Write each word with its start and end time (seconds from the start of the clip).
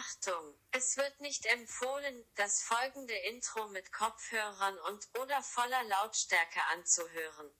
Achtung, 0.00 0.54
es 0.70 0.96
wird 0.96 1.20
nicht 1.20 1.44
empfohlen, 1.44 2.24
das 2.36 2.62
folgende 2.62 3.12
Intro 3.12 3.68
mit 3.68 3.92
Kopfhörern 3.92 4.78
und 4.88 5.06
oder 5.20 5.42
voller 5.42 5.84
Lautstärke 5.84 6.60
anzuhören. 6.72 7.50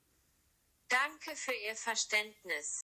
Danke 0.89 1.37
für 1.37 1.53
Ihr 1.53 1.77
Verständnis. 1.77 2.81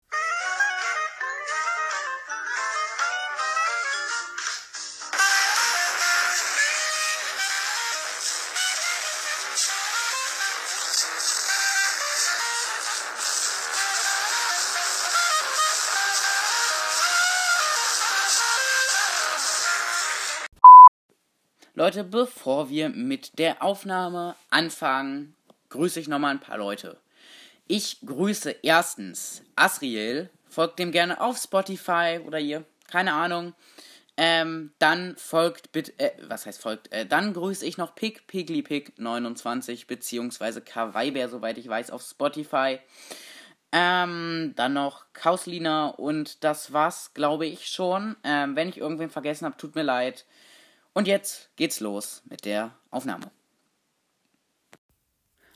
Leute, 21.77 22.05
bevor 22.05 22.69
wir 22.69 22.87
mit 22.87 23.37
der 23.37 23.61
Aufnahme 23.61 24.37
anfangen, 24.49 25.35
grüße 25.67 25.99
ich 25.99 26.07
nochmal 26.07 26.31
ein 26.31 26.39
paar 26.39 26.57
Leute. 26.57 26.97
Ich 27.67 27.97
grüße 28.05 28.55
erstens 28.63 29.43
Asriel, 29.57 30.29
folgt 30.47 30.79
dem 30.79 30.93
gerne 30.93 31.19
auf 31.19 31.37
Spotify 31.37 32.21
oder 32.25 32.37
hier, 32.37 32.63
keine 32.87 33.11
Ahnung. 33.11 33.53
Ähm, 34.15 34.71
dann 34.79 35.17
folgt 35.17 35.73
bitte, 35.73 35.99
äh, 35.99 36.11
was 36.29 36.45
heißt 36.45 36.61
folgt? 36.61 36.93
Äh, 36.93 37.05
dann 37.05 37.33
grüße 37.33 37.65
ich 37.65 37.77
noch 37.77 37.93
Pig, 37.93 38.25
Pigly 38.25 38.61
Pig 38.61 38.93
29, 38.95 39.85
beziehungsweise 39.85 40.61
Kawaii 40.61 41.27
soweit 41.27 41.57
ich 41.57 41.67
weiß, 41.67 41.91
auf 41.91 42.03
Spotify. 42.03 42.79
Ähm, 43.73 44.53
dann 44.55 44.71
noch 44.71 45.07
Kauslina 45.11 45.87
und 45.87 46.45
das 46.45 46.71
war's, 46.71 47.13
glaube 47.13 47.45
ich 47.45 47.67
schon. 47.67 48.15
Ähm, 48.23 48.55
wenn 48.55 48.69
ich 48.69 48.77
irgendwen 48.77 49.09
vergessen 49.09 49.43
habe, 49.43 49.57
tut 49.57 49.75
mir 49.75 49.83
leid. 49.83 50.23
Und 50.95 51.09
jetzt 51.09 51.49
geht's 51.57 51.81
los 51.81 52.21
mit 52.23 52.45
der 52.45 52.73
Aufnahme. 52.89 53.29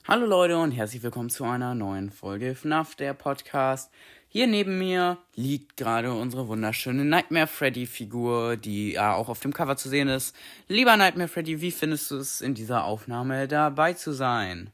Hallo 0.06 0.26
Leute 0.26 0.58
und 0.58 0.70
herzlich 0.70 1.02
willkommen 1.02 1.30
zu 1.30 1.44
einer 1.44 1.74
neuen 1.74 2.10
Folge 2.10 2.54
FNAF, 2.54 2.94
der 2.94 3.14
Podcast. 3.14 3.90
Hier 4.28 4.46
neben 4.46 4.78
mir 4.78 5.16
liegt 5.34 5.78
gerade 5.78 6.12
unsere 6.12 6.46
wunderschöne 6.46 7.06
Nightmare 7.06 7.46
Freddy 7.46 7.86
Figur, 7.86 8.58
die 8.58 8.92
ja 8.92 9.14
auch 9.14 9.30
auf 9.30 9.40
dem 9.40 9.54
Cover 9.54 9.78
zu 9.78 9.88
sehen 9.88 10.08
ist. 10.08 10.36
Lieber 10.68 10.98
Nightmare 10.98 11.28
Freddy, 11.28 11.62
wie 11.62 11.72
findest 11.72 12.10
du 12.10 12.18
es 12.18 12.42
in 12.42 12.54
dieser 12.54 12.84
Aufnahme 12.84 13.48
dabei 13.48 13.94
zu 13.94 14.12
sein? 14.12 14.70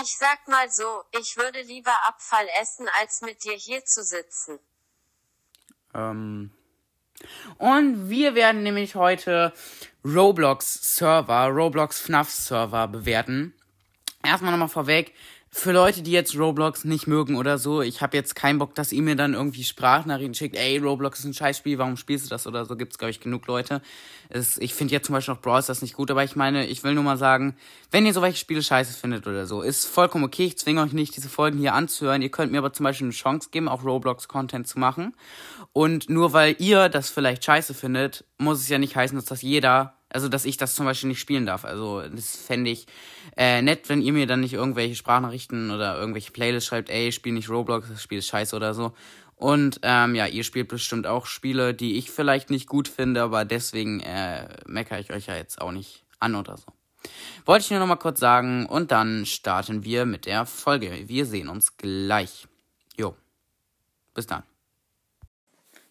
Ich 0.00 0.16
sag 0.16 0.48
mal 0.48 0.70
so, 0.70 1.02
ich 1.20 1.36
würde 1.36 1.60
lieber 1.60 1.92
Abfall 2.08 2.46
essen, 2.62 2.86
als 3.02 3.20
mit 3.20 3.44
dir 3.44 3.52
hier 3.52 3.84
zu 3.84 4.02
sitzen. 4.02 4.60
Ähm, 5.92 6.55
und 7.58 8.10
wir 8.10 8.34
werden 8.34 8.62
nämlich 8.62 8.94
heute 8.94 9.52
Roblox 10.04 10.96
Server, 10.96 11.46
Roblox 11.48 12.00
FNAF 12.00 12.30
Server 12.30 12.88
bewerten. 12.88 13.54
Erstmal 14.24 14.52
nochmal 14.52 14.68
vorweg, 14.68 15.14
für 15.50 15.72
Leute, 15.72 16.02
die 16.02 16.10
jetzt 16.10 16.36
Roblox 16.38 16.84
nicht 16.84 17.06
mögen 17.06 17.36
oder 17.36 17.56
so, 17.56 17.80
ich 17.80 18.02
habe 18.02 18.16
jetzt 18.16 18.34
keinen 18.34 18.58
Bock, 18.58 18.74
dass 18.74 18.92
ihr 18.92 19.02
mir 19.02 19.16
dann 19.16 19.34
irgendwie 19.34 19.64
Sprachnachrichten 19.64 20.34
schickt, 20.34 20.56
ey, 20.56 20.78
Roblox 20.78 21.20
ist 21.20 21.24
ein 21.24 21.34
Scheißspiel, 21.34 21.78
warum 21.78 21.96
spielst 21.96 22.26
du 22.26 22.28
das 22.28 22.46
oder 22.46 22.66
so, 22.66 22.76
gibt's, 22.76 22.98
glaube 22.98 23.10
ich, 23.10 23.20
genug 23.20 23.46
Leute. 23.46 23.80
Es, 24.28 24.58
ich 24.58 24.74
finde 24.74 24.92
jetzt 24.92 25.06
zum 25.06 25.14
Beispiel 25.14 25.34
noch 25.34 25.40
Brawl 25.40 25.62
das 25.66 25.82
nicht 25.82 25.94
gut, 25.94 26.10
aber 26.10 26.24
ich 26.24 26.36
meine, 26.36 26.66
ich 26.66 26.84
will 26.84 26.94
nur 26.94 27.04
mal 27.04 27.16
sagen, 27.16 27.56
wenn 27.90 28.04
ihr 28.04 28.12
so 28.12 28.22
welche 28.22 28.38
Spiele 28.38 28.62
scheiße 28.62 28.92
findet 28.92 29.26
oder 29.26 29.46
so, 29.46 29.62
ist 29.62 29.86
vollkommen 29.86 30.24
okay, 30.24 30.44
ich 30.44 30.58
zwinge 30.58 30.82
euch 30.82 30.92
nicht, 30.92 31.16
diese 31.16 31.28
Folgen 31.28 31.58
hier 31.58 31.74
anzuhören, 31.74 32.22
ihr 32.22 32.30
könnt 32.30 32.52
mir 32.52 32.58
aber 32.58 32.72
zum 32.72 32.84
Beispiel 32.84 33.06
eine 33.06 33.14
Chance 33.14 33.48
geben, 33.50 33.68
auch 33.68 33.84
Roblox-Content 33.84 34.66
zu 34.66 34.78
machen. 34.78 35.14
Und 35.72 36.10
nur 36.10 36.32
weil 36.32 36.56
ihr 36.58 36.88
das 36.88 37.08
vielleicht 37.08 37.44
scheiße 37.44 37.72
findet, 37.72 38.24
muss 38.38 38.60
es 38.60 38.68
ja 38.68 38.78
nicht 38.78 38.96
heißen, 38.96 39.16
dass 39.16 39.24
das 39.24 39.42
jeder 39.42 39.94
also, 40.16 40.30
dass 40.30 40.46
ich 40.46 40.56
das 40.56 40.74
zum 40.74 40.86
Beispiel 40.86 41.08
nicht 41.08 41.20
spielen 41.20 41.44
darf. 41.44 41.66
Also, 41.66 42.00
das 42.08 42.36
fände 42.36 42.70
ich 42.70 42.86
äh, 43.36 43.60
nett, 43.60 43.90
wenn 43.90 44.00
ihr 44.00 44.14
mir 44.14 44.26
dann 44.26 44.40
nicht 44.40 44.54
irgendwelche 44.54 44.94
Sprachnachrichten 44.94 45.70
oder 45.70 45.98
irgendwelche 45.98 46.32
Playlists 46.32 46.66
schreibt, 46.66 46.88
ey, 46.88 47.12
spiel 47.12 47.34
nicht 47.34 47.50
Roblox, 47.50 47.86
das 47.90 48.02
Spiel 48.02 48.20
ist 48.20 48.28
scheiße 48.28 48.56
oder 48.56 48.72
so. 48.72 48.94
Und 49.34 49.80
ähm, 49.82 50.14
ja, 50.14 50.24
ihr 50.24 50.42
spielt 50.42 50.68
bestimmt 50.68 51.06
auch 51.06 51.26
Spiele, 51.26 51.74
die 51.74 51.98
ich 51.98 52.10
vielleicht 52.10 52.48
nicht 52.48 52.66
gut 52.66 52.88
finde, 52.88 53.20
aber 53.20 53.44
deswegen 53.44 54.00
äh, 54.00 54.48
meckere 54.64 55.00
ich 55.00 55.12
euch 55.12 55.26
ja 55.26 55.36
jetzt 55.36 55.60
auch 55.60 55.70
nicht 55.70 56.06
an 56.18 56.34
oder 56.34 56.56
so. 56.56 56.64
Wollte 57.44 57.64
ich 57.64 57.70
nur 57.70 57.80
noch 57.80 57.86
mal 57.86 57.96
kurz 57.96 58.18
sagen 58.18 58.64
und 58.64 58.92
dann 58.92 59.26
starten 59.26 59.84
wir 59.84 60.06
mit 60.06 60.24
der 60.24 60.46
Folge. 60.46 60.90
Wir 61.08 61.26
sehen 61.26 61.50
uns 61.50 61.76
gleich. 61.76 62.48
Jo. 62.96 63.14
Bis 64.14 64.26
dann. 64.26 64.44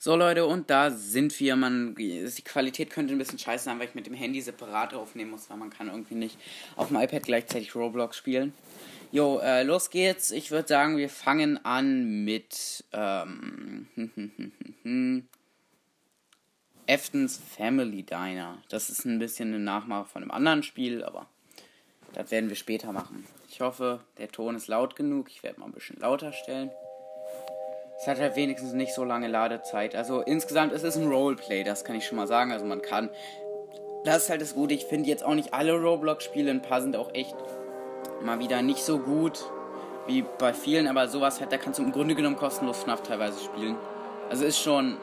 So 0.05 0.15
Leute, 0.15 0.45
und 0.45 0.69
da 0.69 0.91
sind 0.91 1.39
wir. 1.39 1.55
Man, 1.55 1.95
die 1.95 2.43
Qualität 2.43 2.91
könnte 2.91 3.15
ein 3.15 3.17
bisschen 3.17 3.39
scheiße 3.39 3.63
sein, 3.63 3.79
weil 3.79 3.87
ich 3.87 3.95
mit 3.95 4.05
dem 4.05 4.13
Handy 4.13 4.39
separat 4.39 4.93
aufnehmen 4.93 5.31
muss, 5.31 5.49
weil 5.49 5.57
man 5.57 5.71
kann 5.71 5.87
irgendwie 5.87 6.13
nicht 6.13 6.37
auf 6.75 6.89
dem 6.89 6.97
iPad 6.97 7.23
gleichzeitig 7.23 7.73
Roblox 7.73 8.15
spielen. 8.15 8.53
Jo, 9.11 9.39
äh, 9.39 9.63
los 9.63 9.89
geht's. 9.89 10.29
Ich 10.29 10.51
würde 10.51 10.67
sagen, 10.67 10.97
wir 10.97 11.09
fangen 11.09 11.65
an 11.65 12.23
mit 12.23 12.83
ähm, 12.93 13.87
Eftons 16.85 17.41
Family 17.57 18.03
Diner. 18.03 18.61
Das 18.69 18.91
ist 18.91 19.05
ein 19.05 19.17
bisschen 19.17 19.55
eine 19.55 19.63
Nachmache 19.63 20.05
von 20.05 20.21
einem 20.21 20.29
anderen 20.29 20.61
Spiel, 20.61 21.03
aber 21.03 21.25
das 22.13 22.29
werden 22.29 22.49
wir 22.49 22.57
später 22.57 22.91
machen. 22.91 23.25
Ich 23.49 23.59
hoffe, 23.59 24.01
der 24.19 24.27
Ton 24.27 24.55
ist 24.55 24.67
laut 24.67 24.95
genug. 24.95 25.31
Ich 25.31 25.41
werde 25.41 25.59
mal 25.59 25.65
ein 25.65 25.71
bisschen 25.71 25.99
lauter 25.99 26.31
stellen. 26.31 26.69
Es 28.05 28.09
hat 28.11 28.19
halt 28.19 28.35
wenigstens 28.35 28.73
nicht 28.73 28.93
so 28.93 29.03
lange 29.03 29.27
Ladezeit. 29.27 29.95
Also 29.95 30.21
insgesamt 30.21 30.73
ist 30.73 30.83
es 30.83 30.95
ein 30.95 31.07
Roleplay, 31.07 31.63
das 31.63 31.83
kann 31.83 31.95
ich 31.95 32.05
schon 32.05 32.17
mal 32.17 32.27
sagen. 32.27 32.51
Also 32.51 32.63
man 32.63 32.83
kann. 32.83 33.09
Das 34.03 34.25
ist 34.25 34.29
halt 34.29 34.41
das 34.41 34.53
Gute. 34.53 34.75
Ich 34.75 34.85
finde 34.85 35.09
jetzt 35.09 35.25
auch 35.25 35.33
nicht 35.33 35.55
alle 35.55 35.73
Roblox-Spiele. 35.73 36.51
Ein 36.51 36.61
paar 36.61 36.83
sind 36.83 36.95
auch 36.95 37.15
echt 37.15 37.33
mal 38.21 38.37
wieder 38.37 38.61
nicht 38.61 38.83
so 38.83 38.99
gut 38.99 39.49
wie 40.05 40.23
bei 40.37 40.53
vielen, 40.53 40.87
aber 40.87 41.07
sowas 41.07 41.39
halt, 41.39 41.51
da 41.51 41.57
kannst 41.57 41.79
du 41.79 41.83
im 41.83 41.91
Grunde 41.91 42.13
genommen 42.13 42.35
kostenlos 42.35 42.83
FNAF 42.83 43.01
teilweise 43.01 43.43
spielen. 43.43 43.75
Also 44.29 44.45
ist 44.45 44.59
schon 44.59 44.97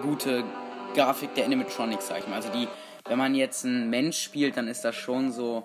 gute 0.00 0.42
Grafik 0.94 1.34
der 1.34 1.44
Animatronics, 1.44 2.08
sag 2.08 2.20
ich 2.20 2.28
mal. 2.28 2.36
Also 2.36 2.48
die, 2.48 2.66
wenn 3.06 3.18
man 3.18 3.34
jetzt 3.34 3.66
einen 3.66 3.90
Mensch 3.90 4.22
spielt, 4.22 4.56
dann 4.56 4.68
ist 4.68 4.86
das 4.86 4.94
schon 4.94 5.32
so 5.32 5.64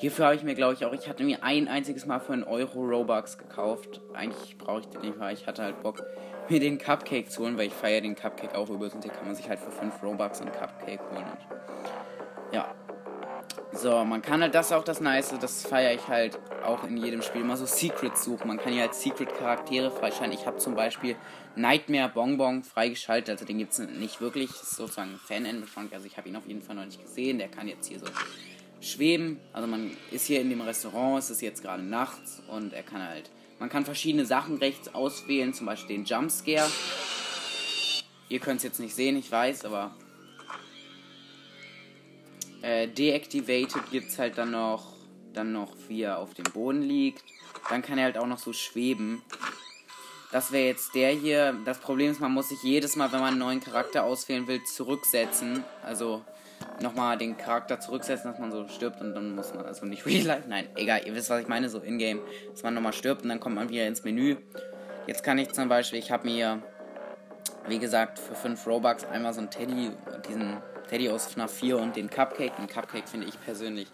Hierfür 0.00 0.24
habe 0.24 0.34
ich 0.34 0.42
mir, 0.42 0.54
glaube 0.54 0.72
ich, 0.72 0.86
auch, 0.86 0.94
ich 0.94 1.10
hatte 1.10 1.22
mir 1.24 1.44
ein 1.44 1.68
einziges 1.68 2.06
Mal 2.06 2.20
für 2.20 2.32
einen 2.32 2.44
Euro 2.44 2.80
Robux 2.80 3.36
gekauft. 3.36 4.00
Eigentlich 4.14 4.56
brauche 4.56 4.80
ich 4.80 4.86
den 4.86 5.02
nicht, 5.02 5.20
weil 5.20 5.34
ich 5.34 5.46
hatte 5.46 5.62
halt 5.62 5.82
Bock, 5.82 6.02
mir 6.48 6.58
den 6.58 6.78
Cupcake 6.78 7.28
zu 7.28 7.42
holen, 7.42 7.58
weil 7.58 7.66
ich 7.66 7.74
feiere 7.74 8.00
den 8.00 8.16
Cupcake 8.16 8.54
auch 8.54 8.70
übelst 8.70 8.96
und 8.96 9.04
hier 9.04 9.12
kann 9.12 9.26
man 9.26 9.34
sich 9.34 9.46
halt 9.46 9.58
für 9.58 9.70
5 9.70 10.02
Robux 10.02 10.40
einen 10.40 10.52
Cupcake 10.52 11.02
holen. 11.10 11.26
Und 11.26 12.54
ja. 12.54 12.74
So, 13.72 14.02
man 14.04 14.22
kann 14.22 14.40
halt, 14.40 14.54
das 14.54 14.66
ist 14.66 14.72
auch 14.72 14.84
das 14.84 15.00
Nice, 15.00 15.34
das 15.38 15.66
feiere 15.66 15.92
ich 15.92 16.08
halt 16.08 16.38
auch 16.64 16.82
in 16.84 16.96
jedem 16.96 17.20
Spiel, 17.20 17.44
mal 17.44 17.58
so 17.58 17.66
Secrets 17.66 18.24
suchen. 18.24 18.48
Man 18.48 18.56
kann 18.56 18.72
hier 18.72 18.82
halt 18.82 18.94
Secret-Charaktere 18.94 19.90
freischalten. 19.90 20.32
Ich 20.32 20.46
habe 20.46 20.56
zum 20.56 20.74
Beispiel 20.74 21.14
Nightmare 21.56 22.08
Bonbon 22.08 22.62
freigeschaltet, 22.62 23.28
also 23.28 23.44
den 23.44 23.58
gibt 23.58 23.72
es 23.72 23.78
nicht 23.78 24.22
wirklich, 24.22 24.48
das 24.48 24.62
ist 24.62 24.76
sozusagen 24.76 25.10
ein 25.10 25.18
Fan-Animatronic, 25.18 25.92
also 25.92 26.06
ich 26.06 26.16
habe 26.16 26.30
ihn 26.30 26.36
auf 26.36 26.46
jeden 26.46 26.62
Fall 26.62 26.74
noch 26.74 26.86
nicht 26.86 27.02
gesehen. 27.02 27.38
Der 27.38 27.48
kann 27.48 27.68
jetzt 27.68 27.86
hier 27.86 27.98
so 27.98 28.06
schweben. 28.80 29.38
Also 29.52 29.66
man 29.66 29.96
ist 30.10 30.26
hier 30.26 30.40
in 30.40 30.50
dem 30.50 30.60
Restaurant, 30.60 31.18
es 31.18 31.30
ist 31.30 31.42
jetzt 31.42 31.62
gerade 31.62 31.82
nachts 31.82 32.42
und 32.48 32.72
er 32.72 32.82
kann 32.82 33.02
halt. 33.02 33.30
Man 33.58 33.68
kann 33.68 33.84
verschiedene 33.84 34.24
Sachen 34.24 34.56
rechts 34.56 34.94
auswählen, 34.94 35.52
zum 35.52 35.66
Beispiel 35.66 35.96
den 35.96 36.04
Jumpscare. 36.04 36.70
Ihr 38.28 38.38
könnt 38.38 38.58
es 38.58 38.62
jetzt 38.62 38.80
nicht 38.80 38.94
sehen, 38.94 39.16
ich 39.16 39.30
weiß, 39.30 39.64
aber 39.64 39.94
äh, 42.62 42.88
deactivated 42.88 43.90
gibt 43.90 44.08
es 44.08 44.18
halt 44.18 44.38
dann 44.38 44.52
noch, 44.52 44.94
dann 45.32 45.52
noch, 45.52 45.74
wie 45.88 46.02
er 46.02 46.18
auf 46.18 46.34
dem 46.34 46.44
Boden 46.44 46.82
liegt. 46.82 47.22
Dann 47.68 47.82
kann 47.82 47.98
er 47.98 48.04
halt 48.04 48.18
auch 48.18 48.26
noch 48.26 48.38
so 48.38 48.52
schweben. 48.52 49.22
Das 50.32 50.52
wäre 50.52 50.66
jetzt 50.66 50.94
der 50.94 51.10
hier. 51.10 51.56
Das 51.64 51.78
Problem 51.78 52.12
ist, 52.12 52.20
man 52.20 52.32
muss 52.32 52.50
sich 52.50 52.62
jedes 52.62 52.96
Mal, 52.96 53.10
wenn 53.12 53.20
man 53.20 53.30
einen 53.30 53.38
neuen 53.38 53.60
Charakter 53.60 54.04
auswählen 54.04 54.46
will, 54.46 54.62
zurücksetzen. 54.64 55.64
Also 55.82 56.24
nochmal 56.80 57.18
den 57.18 57.36
Charakter 57.36 57.80
zurücksetzen, 57.80 58.30
dass 58.30 58.40
man 58.40 58.52
so 58.52 58.66
stirbt 58.68 59.00
und 59.00 59.14
dann 59.14 59.34
muss 59.34 59.54
man, 59.54 59.66
also 59.66 59.86
nicht 59.86 60.06
Real 60.06 60.26
Life, 60.26 60.48
nein, 60.48 60.68
egal, 60.76 61.02
ihr 61.06 61.14
wisst, 61.14 61.30
was 61.30 61.40
ich 61.40 61.48
meine, 61.48 61.68
so 61.68 61.78
in-game, 61.78 62.20
dass 62.50 62.62
man 62.62 62.74
nochmal 62.74 62.92
stirbt 62.92 63.22
und 63.22 63.28
dann 63.28 63.40
kommt 63.40 63.56
man 63.56 63.68
wieder 63.68 63.86
ins 63.86 64.04
Menü. 64.04 64.36
Jetzt 65.06 65.22
kann 65.22 65.38
ich 65.38 65.52
zum 65.52 65.68
Beispiel, 65.68 65.98
ich 65.98 66.10
habe 66.10 66.28
mir, 66.28 66.62
wie 67.66 67.78
gesagt, 67.78 68.18
für 68.18 68.34
5 68.34 68.66
Robux 68.66 69.04
einmal 69.04 69.32
so 69.32 69.40
ein 69.40 69.50
Teddy, 69.50 69.90
diesen 70.28 70.58
Teddy 70.88 71.08
aus 71.08 71.26
FNAF 71.26 71.52
4 71.52 71.78
und 71.78 71.96
den 71.96 72.10
Cupcake. 72.10 72.56
Den 72.56 72.66
Cupcake 72.66 73.08
finde 73.08 73.26
ich 73.26 73.40
persönlich 73.44 73.88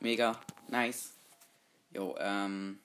mega 0.00 0.38
nice. 0.68 1.14
Jo, 1.92 2.16
ähm, 2.18 2.78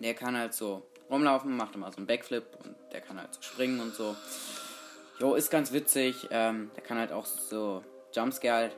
der 0.00 0.14
kann 0.14 0.36
halt 0.36 0.54
so 0.54 0.86
rumlaufen, 1.10 1.56
macht 1.56 1.74
immer 1.74 1.90
so 1.92 1.98
einen 1.98 2.06
Backflip 2.06 2.44
und 2.64 2.74
der 2.92 3.00
kann 3.00 3.20
halt 3.20 3.34
so 3.34 3.42
springen 3.42 3.80
und 3.80 3.94
so. 3.94 4.16
Jo, 5.20 5.34
ist 5.34 5.50
ganz 5.50 5.72
witzig. 5.72 6.28
Ähm, 6.30 6.70
der 6.74 6.82
kann 6.82 6.98
halt 6.98 7.12
auch 7.12 7.26
so 7.26 7.84
Jumpscare 8.14 8.54
halt. 8.54 8.76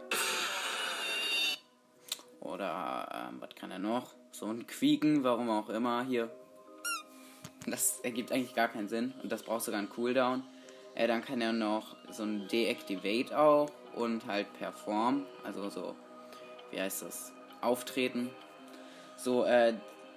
Oder, 2.41 3.29
ähm, 3.31 3.41
was 3.41 3.55
kann 3.55 3.71
er 3.71 3.79
noch? 3.79 4.15
So 4.33 4.47
ein 4.47 4.67
Quieken, 4.67 5.25
warum 5.25 5.51
auch 5.51 5.69
immer, 5.71 6.05
hier. 6.05 6.31
Das 7.67 8.01
ergibt 8.01 8.33
eigentlich 8.33 8.55
gar 8.55 8.69
keinen 8.69 8.89
Sinn. 8.89 9.15
Und 9.23 9.33
das 9.33 9.43
braucht 9.43 9.63
sogar 9.63 9.79
einen 9.79 9.89
Cooldown. 9.89 10.45
Äh, 10.95 11.09
dann 11.09 11.25
kann 11.25 11.41
er 11.41 11.53
noch 11.53 11.97
so 12.11 12.23
ein 12.23 12.47
Deactivate 12.49 13.37
auch 13.39 13.71
und 13.95 14.27
halt 14.27 14.53
Perform, 14.55 15.27
also 15.43 15.71
so, 15.71 15.97
wie 16.71 16.81
heißt 16.81 17.03
das, 17.03 17.33
Auftreten. 17.61 18.31
So, 19.17 19.45
äh, 19.45 19.75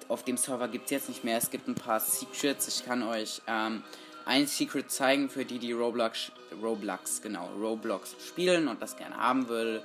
auf 0.08 0.24
dem 0.24 0.38
Server 0.38 0.68
gibt 0.68 0.86
es 0.86 0.92
jetzt 0.92 1.10
nicht 1.10 1.24
mehr. 1.24 1.38
Es 1.38 1.50
gibt 1.50 1.68
ein 1.68 1.76
paar 1.76 2.00
Secrets. 2.00 2.68
Ich 2.68 2.86
kann 2.86 3.04
euch 3.04 3.42
ähm, 3.48 3.84
ein 4.28 4.46
Secret 4.46 4.92
zeigen 4.92 5.30
für 5.30 5.46
die, 5.46 5.58
die 5.58 5.72
Roblox, 5.72 6.32
Roblox, 6.62 7.22
genau, 7.22 7.50
Roblox 7.60 8.16
spielen 8.28 8.68
und 8.68 8.82
das 8.82 8.98
gerne 8.98 9.18
haben 9.18 9.48
will. 9.50 9.82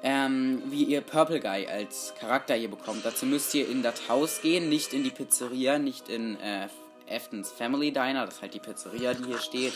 Ähm, 0.00 0.62
wie 0.66 0.84
ihr 0.84 1.00
Purple 1.00 1.40
Guy 1.40 1.66
als 1.66 2.14
Charakter 2.20 2.54
hier 2.54 2.70
bekommt. 2.70 3.04
Dazu 3.04 3.26
müsst 3.26 3.52
ihr 3.54 3.68
in 3.68 3.82
das 3.82 4.08
Haus 4.08 4.40
gehen, 4.42 4.68
nicht 4.68 4.94
in 4.94 5.02
die 5.02 5.10
Pizzeria, 5.10 5.78
nicht 5.78 6.08
in 6.08 6.38
äh, 6.38 6.68
Aftons 7.10 7.50
Family 7.50 7.90
Diner, 7.90 8.24
das 8.24 8.36
ist 8.36 8.42
halt 8.42 8.54
die 8.54 8.60
Pizzeria, 8.60 9.14
die 9.14 9.24
hier 9.24 9.38
steht. 9.38 9.72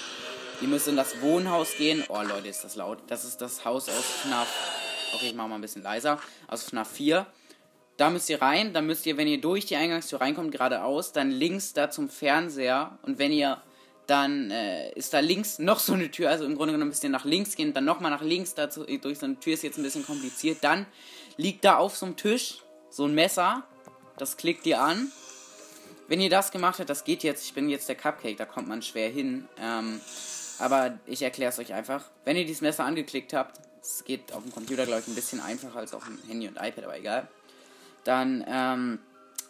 Ihr 0.60 0.68
müsst 0.68 0.86
in 0.86 0.94
das 0.94 1.20
Wohnhaus 1.20 1.76
gehen. 1.76 2.04
Oh 2.08 2.22
Leute, 2.22 2.46
ist 2.46 2.62
das 2.62 2.76
laut. 2.76 2.98
Das 3.08 3.24
ist 3.24 3.40
das 3.40 3.64
Haus 3.64 3.88
aus 3.88 4.04
FNAF. 4.22 4.48
Okay, 5.14 5.26
ich 5.26 5.34
mache 5.34 5.48
mal 5.48 5.56
ein 5.56 5.60
bisschen 5.60 5.82
leiser. 5.82 6.20
Aus 6.46 6.62
FNAF 6.62 6.92
4. 6.92 7.26
Da 7.96 8.10
müsst 8.10 8.30
ihr 8.30 8.40
rein, 8.40 8.72
dann 8.72 8.86
müsst 8.86 9.04
ihr, 9.06 9.16
wenn 9.16 9.26
ihr 9.26 9.40
durch 9.40 9.66
die 9.66 9.76
Eingangstür 9.76 10.20
reinkommt, 10.20 10.52
geradeaus, 10.52 11.12
dann 11.12 11.30
links 11.30 11.72
da 11.72 11.90
zum 11.90 12.08
Fernseher 12.08 12.98
und 13.02 13.18
wenn 13.18 13.32
ihr 13.32 13.60
dann 14.12 14.50
äh, 14.50 14.90
ist 14.92 15.14
da 15.14 15.20
links 15.20 15.58
noch 15.58 15.78
so 15.78 15.94
eine 15.94 16.10
Tür, 16.10 16.28
also 16.28 16.44
im 16.44 16.54
Grunde 16.54 16.74
genommen 16.74 16.90
müsst 16.90 17.02
ihr 17.02 17.08
nach 17.08 17.24
links 17.24 17.56
gehen, 17.56 17.72
dann 17.72 17.86
nochmal 17.86 18.10
nach 18.10 18.20
links 18.20 18.54
dazu, 18.54 18.84
durch 18.84 19.18
so 19.18 19.24
eine 19.24 19.40
Tür 19.40 19.54
ist 19.54 19.62
jetzt 19.62 19.78
ein 19.78 19.82
bisschen 19.82 20.04
kompliziert, 20.04 20.58
dann 20.60 20.84
liegt 21.38 21.64
da 21.64 21.78
auf 21.78 21.96
so 21.96 22.04
einem 22.04 22.16
Tisch 22.16 22.58
so 22.90 23.06
ein 23.06 23.14
Messer, 23.14 23.62
das 24.18 24.36
klickt 24.36 24.66
ihr 24.66 24.82
an. 24.82 25.10
Wenn 26.08 26.20
ihr 26.20 26.28
das 26.28 26.50
gemacht 26.50 26.78
habt, 26.78 26.90
das 26.90 27.04
geht 27.04 27.22
jetzt, 27.22 27.46
ich 27.46 27.54
bin 27.54 27.70
jetzt 27.70 27.88
der 27.88 27.96
Cupcake, 27.96 28.36
da 28.36 28.44
kommt 28.44 28.68
man 28.68 28.82
schwer 28.82 29.08
hin, 29.08 29.48
ähm, 29.58 29.98
aber 30.58 30.98
ich 31.06 31.22
erkläre 31.22 31.50
es 31.50 31.58
euch 31.58 31.72
einfach. 31.72 32.04
Wenn 32.26 32.36
ihr 32.36 32.44
dieses 32.44 32.60
Messer 32.60 32.84
angeklickt 32.84 33.32
habt, 33.32 33.60
es 33.80 34.04
geht 34.04 34.34
auf 34.34 34.42
dem 34.42 34.52
Computer, 34.52 34.84
glaube 34.84 35.00
ich, 35.00 35.08
ein 35.08 35.14
bisschen 35.14 35.40
einfacher 35.40 35.78
als 35.78 35.94
auf 35.94 36.04
dem 36.04 36.18
Handy 36.28 36.48
und 36.48 36.56
iPad, 36.56 36.84
aber 36.84 36.98
egal. 36.98 37.28
Dann 38.04 38.44
ähm, 38.46 38.98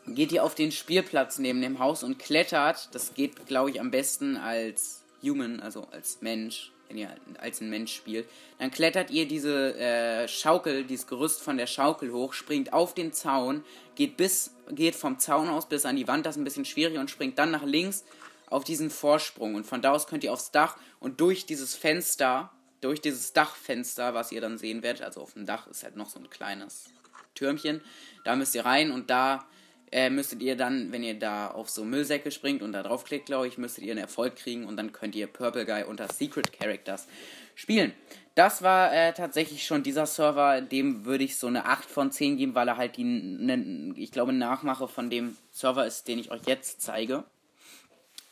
geht 0.07 0.33
ihr 0.33 0.45
auf 0.45 0.55
den 0.55 0.73
Spielplatz 0.73 1.39
neben 1.39 1.61
dem 1.61 1.79
Haus 1.79 2.03
und 2.03 2.19
klettert. 2.19 2.89
Das 2.93 3.15
geht, 3.15 3.47
glaube 3.47 3.71
ich, 3.71 3.81
am 3.81 3.91
besten 3.91 4.37
als 4.37 5.03
Human, 5.23 5.61
also 5.61 5.87
als 5.93 6.21
Mensch, 6.21 6.73
wenn 6.89 6.99
ihr 6.99 7.09
als 7.39 7.61
ein 7.61 7.71
Mensch 7.71 7.95
spielt. 7.95 8.29
Dann 8.59 8.71
klettert 8.71 9.11
ihr 9.11 9.27
diese 9.27 9.75
äh, 9.79 10.29
Schaukel, 10.29 10.85
dieses 10.85 11.07
Gerüst 11.07 11.41
von 11.41 11.57
der 11.57 11.67
Schaukel 11.67 12.13
hoch, 12.13 12.33
springt 12.33 12.73
auf 12.73 12.95
den 12.95 13.13
Zaun, 13.13 13.65
geht 13.95 14.17
bis, 14.17 14.55
geht 14.71 14.95
vom 14.95 15.19
Zaun 15.19 15.49
aus 15.49 15.69
bis 15.69 15.87
an 15.87 15.97
die 15.97 16.09
Wand, 16.09 16.27
das 16.27 16.37
ist 16.37 16.41
ein 16.41 16.45
bisschen 16.45 16.65
schwierig 16.65 16.99
und 16.99 17.11
springt 17.11 17.39
dann 17.39 17.51
nach 17.51 17.65
links 17.65 18.05
auf 18.47 18.65
diesen 18.65 18.91
Vorsprung. 18.91 19.55
Und 19.55 19.65
von 19.65 19.83
da 19.83 19.93
aus 19.93 20.07
könnt 20.07 20.25
ihr 20.25 20.33
aufs 20.33 20.51
Dach 20.51 20.77
und 21.01 21.21
durch 21.21 21.47
dieses 21.47 21.75
Fenster, 21.75 22.51
durch 22.81 23.01
dieses 23.01 23.33
Dachfenster, 23.33 24.15
was 24.15 24.33
ihr 24.33 24.41
dann 24.41 24.59
sehen 24.59 24.83
werdet, 24.83 25.03
also 25.03 25.21
auf 25.21 25.35
dem 25.35 25.47
Dach 25.47 25.69
ist 25.69 25.85
halt 25.85 25.97
noch 25.97 26.11
so 26.11 26.19
ein 26.19 26.29
kleines 26.29 26.91
Türmchen. 27.35 27.81
Da 28.25 28.37
müsst 28.37 28.55
ihr 28.55 28.65
rein 28.65 28.91
und 28.91 29.09
da 29.09 29.47
äh, 29.93 30.09
müsstet 30.09 30.43
ihr 30.43 30.57
dann, 30.57 30.91
wenn 30.91 31.03
ihr 31.03 31.19
da 31.19 31.49
auf 31.49 31.69
so 31.69 31.85
Müllsäcke 31.85 32.31
springt 32.31 32.63
und 32.63 32.73
da 32.73 32.83
draufklickt, 32.83 33.27
glaube 33.27 33.47
ich, 33.47 33.59
müsstet 33.59 33.85
ihr 33.85 33.93
einen 33.93 34.01
Erfolg 34.01 34.37
kriegen 34.37 34.67
und 34.67 34.77
dann 34.77 34.93
könnt 34.93 35.15
ihr 35.15 35.27
Purple 35.27 35.67
Guy 35.67 35.85
unter 35.85 36.09
Secret 36.09 36.51
Characters 36.53 37.07
spielen. 37.55 37.93
Das 38.35 38.63
war 38.63 38.93
äh, 38.95 39.13
tatsächlich 39.13 39.67
schon 39.67 39.83
dieser 39.83 40.07
Server, 40.07 40.63
dem 40.63 41.05
würde 41.05 41.25
ich 41.25 41.37
so 41.37 41.47
eine 41.47 41.67
8 41.67 41.91
von 41.91 42.11
10 42.11 42.39
geben, 42.39 42.55
weil 42.55 42.69
er 42.69 42.79
halt 42.79 42.97
die, 42.97 43.05
ne, 43.05 43.93
ich 43.97 44.11
glaube, 44.11 44.33
Nachmache 44.33 44.89
von 44.89 45.11
dem 45.11 45.37
Server 45.51 45.87
ist, 45.87 46.09
den 46.09 46.19
ich 46.19 46.31
euch 46.31 46.41
jetzt 46.47 46.81
zeige. 46.81 47.25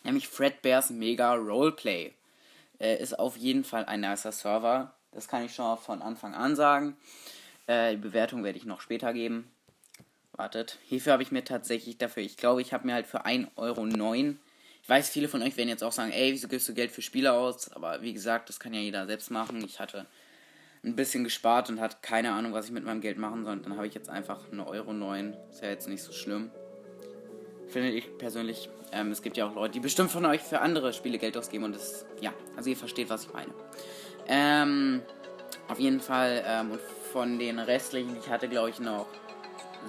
Nämlich 0.03 0.29
Fredbears 0.29 0.89
Mega 0.89 1.35
Roleplay. 1.35 2.13
Äh, 2.79 3.03
ist 3.03 3.19
auf 3.19 3.37
jeden 3.37 3.65
Fall 3.65 3.85
ein 3.85 4.01
nicer 4.01 4.33
Server. 4.33 4.95
Das 5.13 5.29
kann 5.29 5.45
ich 5.45 5.55
schon 5.55 5.77
von 5.77 6.01
Anfang 6.01 6.35
an 6.35 6.57
sagen. 6.57 6.97
Äh, 7.67 7.91
die 7.91 7.99
Bewertung 7.99 8.43
werde 8.43 8.57
ich 8.57 8.65
noch 8.65 8.81
später 8.81 9.13
geben. 9.13 9.51
Wartet. 10.33 10.79
Hierfür 10.87 11.13
habe 11.13 11.23
ich 11.23 11.33
mir 11.33 11.45
tatsächlich 11.45 11.99
dafür, 11.99 12.23
ich 12.23 12.37
glaube, 12.37 12.63
ich 12.63 12.73
habe 12.73 12.87
mir 12.87 12.95
halt 12.95 13.07
für 13.07 13.27
1,09 13.27 13.49
Euro. 13.57 13.87
Ich 14.83 14.89
weiß, 14.89 15.11
viele 15.11 15.29
von 15.29 15.43
euch 15.43 15.57
werden 15.57 15.69
jetzt 15.69 15.85
auch 15.85 15.93
sagen, 15.93 16.13
ey, 16.13 16.33
wieso 16.33 16.49
gibst 16.49 16.69
du 16.69 16.75
Geld 16.75 16.91
für 16.91 17.03
Spiele 17.03 17.33
aus? 17.33 17.71
Aber 17.73 18.03
wie 18.03 18.13
gesagt, 18.13 18.49
das 18.49 18.59
kann 18.59 18.73
ja 18.73 18.81
jeder 18.81 19.07
selbst 19.07 19.31
machen. 19.31 19.63
Ich 19.65 19.79
hatte 19.79 20.07
ein 20.83 20.97
bisschen 20.97 21.25
gespart 21.25 21.69
und 21.69 21.81
hatte 21.81 21.99
keine 22.01 22.33
Ahnung, 22.33 22.53
was 22.53 22.67
ich 22.67 22.73
mit 22.73 22.85
meinem 22.85 23.01
Geld 23.01 23.19
machen 23.19 23.45
soll. 23.45 23.55
Und 23.55 23.67
dann 23.67 23.77
habe 23.77 23.87
ich 23.87 23.95
jetzt 23.95 24.09
einfach 24.09 24.49
1,09 24.51 24.67
Euro. 24.67 25.15
Ist 25.51 25.63
ja 25.63 25.69
jetzt 25.69 25.89
nicht 25.89 26.03
so 26.03 26.13
schlimm. 26.13 26.51
Finde 27.69 27.91
ich 27.91 28.17
persönlich. 28.19 28.69
Ähm, 28.93 29.13
es 29.13 29.23
gibt 29.23 29.37
ja 29.37 29.47
auch 29.47 29.55
Leute, 29.55 29.75
die 29.75 29.81
bestimmt 29.81 30.11
von 30.11 30.25
euch 30.27 30.41
für 30.41 30.61
andere 30.61 30.93
Spiele 30.93 31.19
Geld 31.19 31.37
ausgeben 31.37 31.65
und 31.65 31.77
das, 31.77 32.07
ja, 32.21 32.33
also 32.57 32.71
ihr 32.71 32.77
versteht, 32.77 33.09
was 33.09 33.27
ich 33.27 33.33
meine. 33.33 33.53
Ähm, 34.27 35.03
auf 35.69 35.79
jeden 35.79 36.01
Fall, 36.01 36.43
ähm, 36.45 36.73
und 36.73 36.81
von 37.13 37.39
den 37.39 37.61
restlichen, 37.61 38.17
ich 38.19 38.29
hatte 38.29 38.49
glaube 38.49 38.71
ich 38.71 38.81
noch 38.81 39.07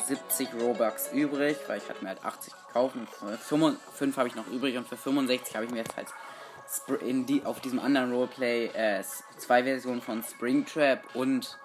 70 0.08 0.50
Robux 0.60 1.12
übrig, 1.12 1.58
weil 1.68 1.78
ich 1.78 1.90
hatte 1.90 2.02
mir 2.04 2.10
halt 2.10 2.24
80 2.24 2.54
gekauft 2.68 2.96
und 2.96 3.78
5 3.94 4.18
habe 4.18 4.28
ich 4.28 4.36
noch 4.36 4.48
übrig 4.48 4.78
und 4.78 4.88
für 4.88 4.98
65 4.98 5.56
habe 5.56 5.66
ich 5.66 5.72
mir 5.72 5.80
jetzt 5.80 5.96
halt 5.96 6.08
in 7.02 7.26
die, 7.26 7.44
auf 7.46 7.60
diesem 7.60 7.80
anderen 7.80 8.14
Roleplay 8.14 8.68
äh, 8.68 9.04
zwei 9.38 9.64
Versionen 9.64 10.02
von 10.02 10.24
Springtrap 10.24 11.16
und 11.16 11.58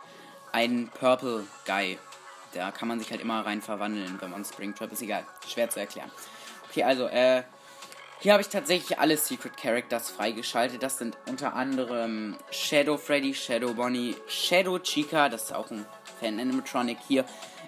einen 0.53 0.89
Purple 0.89 1.45
Guy. 1.65 1.99
Da 2.55 2.71
kann 2.71 2.89
man 2.89 2.99
sich 2.99 3.11
halt 3.11 3.21
immer 3.21 3.45
rein 3.45 3.63
verwandeln, 3.63 4.17
wenn 4.21 4.31
man 4.31 4.45
Springtrap 4.45 4.91
ist 4.93 5.03
egal. 5.03 5.25
Schwer 5.47 5.69
zu 5.69 5.81
erklären. 5.81 6.11
Okay, 6.71 6.83
also, 6.83 7.07
äh, 7.07 7.43
hier 8.19 8.33
habe 8.33 8.41
ich 8.41 8.49
tatsächlich 8.49 8.99
alle 8.99 9.17
Secret 9.19 9.57
Characters 9.59 10.11
freigeschaltet. 10.11 10.83
Das 10.83 10.97
sind 10.97 11.19
unter 11.29 11.55
anderem 11.55 12.37
Shadow 12.51 12.97
Freddy, 12.97 13.35
Shadow 13.35 13.75
Bonnie, 13.75 14.17
Shadow 14.27 14.79
Chica, 14.79 15.29
das 15.29 15.45
ist 15.45 15.55
auch 15.55 15.71
ein 15.71 15.85
Fan-Animatronic 16.21 16.97
hier. 17.07 17.27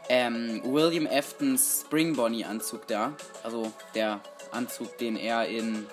Ähm, 0.08 0.62
William 0.64 1.06
Aftons 1.06 1.82
Spring 1.82 2.14
Bonnie 2.14 2.44
Anzug 2.44 2.87
da. 2.87 3.12
Also 3.43 3.72
der 3.94 4.20
Anzug, 4.52 4.96
den 4.99 5.16
er 5.16 5.46
in 5.46 5.87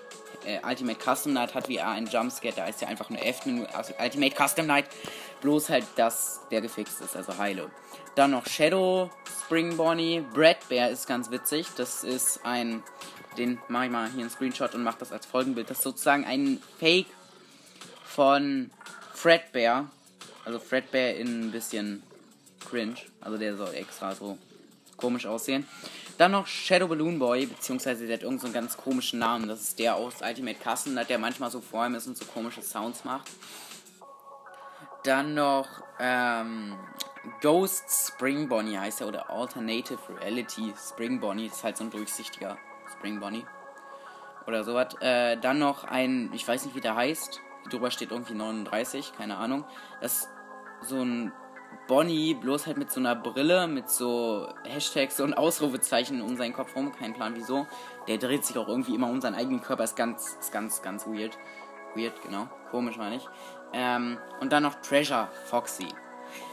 äh, 0.45 0.59
Ultimate 0.65 0.99
Custom 0.99 1.33
Night 1.33 1.53
hat, 1.53 1.67
wie 1.67 1.77
er 1.77 1.89
ein 1.89 2.07
Jumpscare. 2.07 2.53
Da 2.55 2.67
ist 2.67 2.81
ja 2.81 2.87
einfach 2.87 3.09
nur 3.09 3.19
Afton 3.21 3.65
also 3.73 3.93
Ultimate 3.99 4.35
Custom 4.35 4.67
Night. 4.67 4.85
Bloß 5.41 5.69
halt, 5.69 5.85
dass 5.95 6.41
der 6.51 6.61
gefixt 6.61 7.01
ist, 7.01 7.15
also 7.15 7.37
heile. 7.37 7.69
Dann 8.15 8.31
noch 8.31 8.47
Shadow 8.47 9.09
Spring 9.45 9.75
Bonnie. 9.75 10.23
Brad 10.33 10.67
Bear 10.69 10.89
ist 10.89 11.07
ganz 11.07 11.29
witzig. 11.29 11.67
Das 11.75 12.03
ist 12.03 12.39
ein 12.45 12.83
den 13.37 13.59
mache 13.67 13.85
ich 13.85 13.91
mal 13.91 14.09
hier 14.09 14.21
einen 14.21 14.29
Screenshot 14.29 14.73
und 14.75 14.83
mache 14.83 14.97
das 14.99 15.11
als 15.11 15.25
Folgenbild. 15.25 15.69
Das 15.69 15.77
ist 15.77 15.83
sozusagen 15.83 16.25
ein 16.25 16.61
Fake 16.79 17.07
von 18.03 18.71
Fredbear. 19.13 19.89
Also 20.45 20.59
Fredbear 20.59 21.15
in 21.15 21.47
ein 21.47 21.51
bisschen 21.51 22.03
cringe. 22.69 22.95
Also 23.21 23.37
der 23.37 23.55
soll 23.55 23.73
extra 23.73 24.13
so 24.13 24.37
komisch 24.97 25.25
aussehen. 25.25 25.67
Dann 26.17 26.31
noch 26.31 26.47
Shadow 26.47 26.87
Balloon 26.87 27.19
Boy, 27.19 27.45
beziehungsweise 27.45 28.07
der 28.07 28.17
hat 28.17 28.23
irgendeinen 28.23 28.53
so 28.53 28.59
ganz 28.59 28.77
komischen 28.77 29.19
Namen. 29.19 29.47
Das 29.47 29.61
ist 29.61 29.79
der 29.79 29.95
aus 29.95 30.15
Ultimate 30.21 30.57
Custom, 30.63 30.97
der 31.07 31.19
manchmal 31.19 31.51
so 31.51 31.59
vor 31.59 31.85
ihm 31.85 31.95
ist 31.95 32.07
und 32.07 32.17
so 32.17 32.25
komische 32.25 32.61
Sounds 32.61 33.03
macht. 33.03 33.29
Dann 35.03 35.33
noch 35.33 35.67
ähm, 35.99 36.77
Ghost 37.41 37.83
Spring 38.07 38.47
Bonnie 38.47 38.77
heißt 38.77 39.01
er 39.01 39.07
oder 39.07 39.29
Alternative 39.29 39.99
Reality 40.19 40.73
Spring 40.77 41.19
Bonnie. 41.19 41.49
Das 41.49 41.57
ist 41.57 41.63
halt 41.63 41.77
so 41.77 41.83
ein 41.83 41.91
durchsichtiger 41.91 42.57
Spring 42.91 43.19
Bonnie. 43.19 43.45
Oder 44.47 44.63
sowas. 44.63 44.95
Äh, 45.01 45.37
dann 45.37 45.59
noch 45.59 45.83
ein, 45.83 46.31
ich 46.33 46.47
weiß 46.47 46.65
nicht 46.65 46.75
wie 46.75 46.81
der 46.81 46.95
heißt. 46.95 47.41
Drüber 47.69 47.91
steht 47.91 48.11
irgendwie 48.11 48.35
39, 48.35 49.13
keine 49.17 49.37
Ahnung. 49.37 49.65
Das 50.01 50.13
ist 50.21 50.29
so 50.81 51.01
ein 51.01 51.31
Bonnie, 51.87 52.33
bloß 52.33 52.67
halt 52.67 52.77
mit 52.77 52.91
so 52.91 52.99
einer 52.99 53.15
Brille, 53.15 53.67
mit 53.67 53.89
so 53.89 54.47
Hashtags 54.63 55.19
und 55.19 55.33
Ausrufezeichen 55.33 56.21
um 56.21 56.37
seinen 56.37 56.53
Kopf 56.53 56.75
rum. 56.75 56.91
Kein 56.91 57.13
Plan 57.13 57.35
wieso. 57.35 57.67
Der 58.07 58.17
dreht 58.17 58.45
sich 58.45 58.57
auch 58.57 58.67
irgendwie 58.67 58.95
immer 58.95 59.09
um 59.09 59.21
seinen 59.21 59.35
eigenen 59.35 59.61
Körper. 59.61 59.83
Ist 59.83 59.95
ganz, 59.95 60.37
ist 60.39 60.51
ganz, 60.51 60.81
ganz 60.81 61.05
weird. 61.05 61.37
Weird, 61.95 62.21
genau. 62.21 62.47
Komisch 62.71 62.97
meine 62.97 63.15
ich. 63.15 63.27
Ähm, 63.73 64.17
und 64.41 64.51
dann 64.51 64.63
noch 64.63 64.75
Treasure 64.75 65.29
Foxy. 65.45 65.87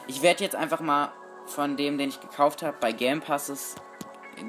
Ich 0.06 0.22
werde 0.22 0.44
jetzt 0.44 0.56
einfach 0.56 0.80
mal 0.80 1.12
von 1.46 1.76
dem, 1.76 1.98
den 1.98 2.08
ich 2.08 2.20
gekauft 2.20 2.62
habe, 2.62 2.76
bei 2.80 2.92
Game 2.92 3.20
Passes 3.20 3.76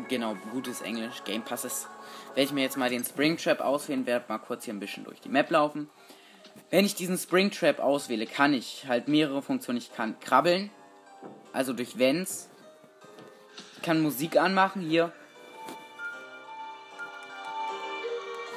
genau, 0.07 0.35
gutes 0.51 0.81
Englisch, 0.81 1.23
Game 1.25 1.43
Passes, 1.43 1.87
werde 2.29 2.43
ich 2.43 2.51
mir 2.51 2.61
jetzt 2.61 2.77
mal 2.77 2.89
den 2.89 3.03
Springtrap 3.03 3.61
auswählen, 3.61 4.05
werde 4.05 4.25
mal 4.27 4.39
kurz 4.39 4.65
hier 4.65 4.73
ein 4.73 4.79
bisschen 4.79 5.03
durch 5.03 5.21
die 5.21 5.29
Map 5.29 5.49
laufen. 5.51 5.89
Wenn 6.69 6.85
ich 6.85 6.95
diesen 6.95 7.17
Springtrap 7.17 7.79
auswähle, 7.79 8.25
kann 8.25 8.53
ich 8.53 8.85
halt 8.87 9.07
mehrere 9.07 9.41
Funktionen. 9.41 9.77
Ich 9.77 9.93
kann 9.93 10.19
krabbeln, 10.19 10.71
also 11.51 11.73
durch 11.73 11.99
Vents. 11.99 12.49
Ich 13.75 13.83
kann 13.83 14.01
Musik 14.01 14.37
anmachen, 14.37 14.81
hier. 14.81 15.11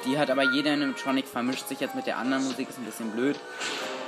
Die 0.05 0.17
hat 0.17 0.29
aber 0.31 0.43
jeder 0.43 0.73
in 0.73 0.81
Animatronic 0.81 1.27
vermischt 1.27 1.67
sich 1.67 1.79
jetzt 1.79 1.93
mit 1.93 2.07
der 2.07 2.17
anderen 2.17 2.43
Musik, 2.45 2.69
ist 2.69 2.79
ein 2.79 2.85
bisschen 2.85 3.11
blöd. 3.11 3.37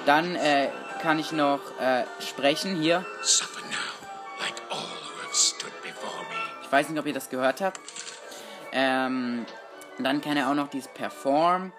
Dann 0.06 0.36
äh, 0.36 0.70
kann 1.02 1.20
ich 1.20 1.32
noch 1.32 1.60
äh, 1.80 2.06
sprechen, 2.20 2.82
hier. 2.82 3.06
Ich 6.64 6.72
weiß 6.72 6.90
nicht, 6.90 7.00
ob 7.00 7.06
ihr 7.06 7.14
das 7.14 7.30
gehört 7.30 7.62
habt. 7.62 7.80
Ähm, 8.72 9.46
dann 9.98 10.22
kann 10.22 10.38
er 10.38 10.50
auch 10.50 10.56
noch 10.56 10.70
dieses 10.70 10.88
Perform 10.94 11.74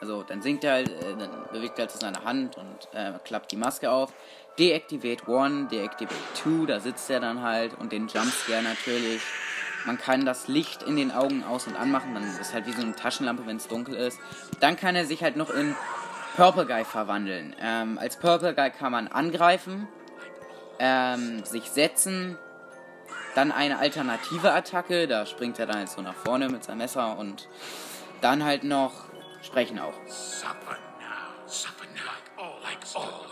Also 0.00 0.22
dann 0.22 0.42
singt 0.42 0.64
er 0.64 0.72
halt, 0.74 0.88
äh, 0.88 1.16
dann 1.18 1.30
bewegt 1.52 1.78
er 1.78 1.86
halt 1.86 1.90
seine 1.92 2.24
Hand 2.24 2.56
und 2.56 2.88
äh, 2.92 3.12
klappt 3.24 3.52
die 3.52 3.56
Maske 3.56 3.90
auf. 3.90 4.12
Deactivate 4.58 5.22
1, 5.28 5.70
Deactivate 5.70 6.14
2, 6.34 6.66
da 6.66 6.80
sitzt 6.80 7.08
er 7.10 7.20
dann 7.20 7.42
halt 7.42 7.78
und 7.78 7.92
den 7.92 8.08
Jumpscare 8.08 8.62
natürlich. 8.62 9.22
Man 9.84 9.98
kann 9.98 10.24
das 10.24 10.48
Licht 10.48 10.82
in 10.82 10.96
den 10.96 11.12
Augen 11.12 11.44
aus- 11.44 11.66
und 11.66 11.76
anmachen, 11.76 12.14
dann 12.14 12.24
ist 12.40 12.52
halt 12.52 12.66
wie 12.66 12.72
so 12.72 12.82
eine 12.82 12.94
Taschenlampe, 12.94 13.46
wenn 13.46 13.56
es 13.56 13.68
dunkel 13.68 13.94
ist. 13.94 14.18
Dann 14.60 14.76
kann 14.76 14.96
er 14.96 15.06
sich 15.06 15.22
halt 15.22 15.36
noch 15.36 15.50
in 15.50 15.76
Purple 16.36 16.66
Guy 16.66 16.84
verwandeln. 16.84 17.54
Ähm, 17.60 17.98
als 17.98 18.16
Purple 18.16 18.54
Guy 18.54 18.70
kann 18.70 18.92
man 18.92 19.08
angreifen, 19.08 19.88
ähm, 20.78 21.44
sich 21.44 21.70
setzen, 21.70 22.36
dann 23.34 23.52
eine 23.52 23.78
alternative 23.78 24.52
Attacke, 24.52 25.06
da 25.06 25.24
springt 25.26 25.58
er 25.58 25.66
dann 25.66 25.80
jetzt 25.80 25.94
so 25.94 26.02
nach 26.02 26.14
vorne 26.14 26.48
mit 26.48 26.64
seinem 26.64 26.78
Messer 26.78 27.16
und 27.18 27.48
dann 28.20 28.44
halt 28.44 28.64
noch 28.64 29.07
sprechen 29.42 29.78
auch. 29.78 29.94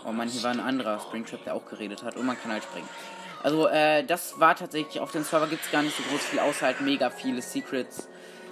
Oh 0.05 0.11
man, 0.11 0.27
hier 0.27 0.43
war 0.43 0.51
ein 0.51 0.59
anderer 0.59 0.99
Springtrap, 0.99 1.43
der 1.43 1.55
auch 1.55 1.65
geredet 1.65 2.03
hat 2.03 2.15
und 2.15 2.25
man 2.25 2.39
kann 2.39 2.51
halt 2.51 2.63
springen. 2.63 2.87
Also, 3.43 3.67
äh, 3.67 4.03
das 4.03 4.39
war 4.39 4.55
tatsächlich, 4.55 4.99
auf 4.99 5.11
dem 5.11 5.23
Server 5.23 5.47
gibt 5.47 5.63
es 5.63 5.71
gar 5.71 5.83
nicht 5.83 5.95
so 5.95 6.03
groß 6.03 6.21
viel, 6.21 6.39
außer 6.39 6.65
halt 6.65 6.81
mega 6.81 7.09
viele 7.09 7.41
Secrets. 7.41 8.09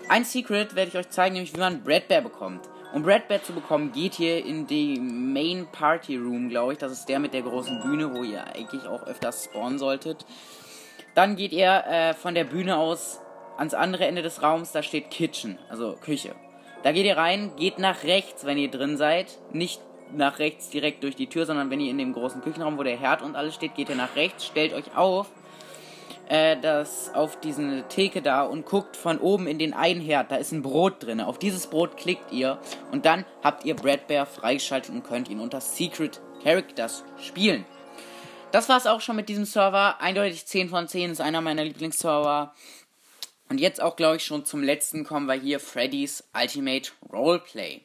Ein 0.07 0.23
Secret 0.23 0.75
werde 0.75 0.89
ich 0.89 0.97
euch 0.97 1.09
zeigen, 1.09 1.33
nämlich 1.33 1.53
wie 1.55 1.59
man 1.59 1.83
Brad 1.83 2.07
Bear 2.07 2.21
bekommt. 2.21 2.69
Um 2.93 3.03
Brad 3.03 3.27
Bear 3.27 3.43
zu 3.43 3.53
bekommen, 3.53 3.91
geht 3.91 4.13
hier 4.13 4.45
in 4.45 4.67
die 4.67 4.99
Main 4.99 5.67
Party 5.71 6.17
Room, 6.17 6.49
glaube 6.49 6.73
ich. 6.73 6.79
Das 6.79 6.91
ist 6.91 7.05
der 7.07 7.19
mit 7.19 7.33
der 7.33 7.41
großen 7.41 7.81
Bühne, 7.81 8.13
wo 8.13 8.23
ihr 8.23 8.45
eigentlich 8.45 8.85
auch 8.87 9.03
öfters 9.03 9.45
spawnen 9.45 9.79
solltet. 9.79 10.25
Dann 11.15 11.35
geht 11.35 11.51
ihr 11.51 11.83
äh, 11.87 12.13
von 12.13 12.35
der 12.35 12.43
Bühne 12.43 12.77
aus 12.77 13.19
ans 13.57 13.73
andere 13.73 14.05
Ende 14.05 14.21
des 14.21 14.41
Raums, 14.41 14.71
da 14.71 14.83
steht 14.83 15.09
Kitchen, 15.09 15.57
also 15.69 15.97
Küche. 16.01 16.35
Da 16.85 16.91
geht 16.91 17.07
ihr 17.07 17.17
rein, 17.17 17.51
geht 17.55 17.79
nach 17.79 18.03
rechts, 18.03 18.45
wenn 18.45 18.59
ihr 18.59 18.69
drin 18.69 18.95
seid. 18.95 19.39
Nicht 19.51 19.81
nach 20.13 20.37
rechts 20.37 20.69
direkt 20.69 21.01
durch 21.01 21.15
die 21.15 21.25
Tür, 21.25 21.47
sondern 21.47 21.71
wenn 21.71 21.79
ihr 21.79 21.89
in 21.89 21.97
dem 21.97 22.13
großen 22.13 22.43
Küchenraum, 22.43 22.77
wo 22.77 22.83
der 22.83 22.95
Herd 22.95 23.23
und 23.23 23.35
alles 23.35 23.55
steht, 23.55 23.73
geht 23.73 23.89
ihr 23.89 23.95
nach 23.95 24.15
rechts, 24.15 24.45
stellt 24.45 24.71
euch 24.71 24.95
auf, 24.95 25.31
äh, 26.29 26.55
das 26.61 27.11
auf 27.15 27.39
diese 27.39 27.85
Theke 27.89 28.21
da 28.21 28.43
und 28.43 28.67
guckt 28.67 28.97
von 28.97 29.17
oben 29.17 29.47
in 29.47 29.57
den 29.57 29.73
einen 29.73 29.99
Herd. 29.99 30.29
Da 30.29 30.35
ist 30.35 30.51
ein 30.51 30.61
Brot 30.61 31.03
drin. 31.03 31.21
Auf 31.21 31.39
dieses 31.39 31.65
Brot 31.65 31.97
klickt 31.97 32.31
ihr 32.31 32.59
und 32.91 33.07
dann 33.07 33.25
habt 33.43 33.65
ihr 33.65 33.75
Brad 33.75 34.05
Bear 34.05 34.27
freigeschaltet 34.27 34.93
und 34.93 35.03
könnt 35.03 35.27
ihn 35.27 35.39
unter 35.39 35.61
Secret 35.61 36.21
Characters 36.43 37.03
spielen. 37.19 37.65
Das 38.51 38.69
war's 38.69 38.85
auch 38.85 39.01
schon 39.01 39.15
mit 39.15 39.27
diesem 39.27 39.45
Server. 39.45 39.99
Eindeutig 40.01 40.45
10 40.45 40.69
von 40.69 40.87
10 40.87 41.13
ist 41.13 41.19
einer 41.19 41.41
meiner 41.41 41.63
Lieblingsserver. 41.63 42.53
Und 43.49 43.59
jetzt 43.59 43.81
auch, 43.81 43.95
glaube 43.95 44.17
ich, 44.17 44.25
schon 44.25 44.45
zum 44.45 44.63
letzten 44.63 45.03
kommen 45.03 45.27
wir 45.27 45.35
hier 45.35 45.59
Freddy's 45.59 46.23
Ultimate 46.33 46.91
Roleplay. 47.11 47.81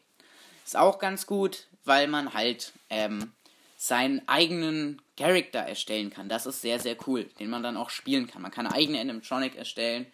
Ist 0.64 0.76
auch 0.76 0.98
ganz 0.98 1.26
gut, 1.26 1.66
weil 1.84 2.08
man 2.08 2.32
halt 2.32 2.72
ähm, 2.88 3.32
seinen 3.76 4.26
eigenen 4.28 5.02
Charakter 5.16 5.60
erstellen 5.60 6.10
kann. 6.10 6.28
Das 6.28 6.46
ist 6.46 6.60
sehr, 6.60 6.78
sehr 6.78 6.96
cool, 7.06 7.24
den 7.38 7.50
man 7.50 7.62
dann 7.62 7.76
auch 7.76 7.90
spielen 7.90 8.26
kann. 8.26 8.42
Man 8.42 8.50
kann 8.50 8.66
eigene 8.66 9.00
Animatronic 9.00 9.56
erstellen. 9.56 10.06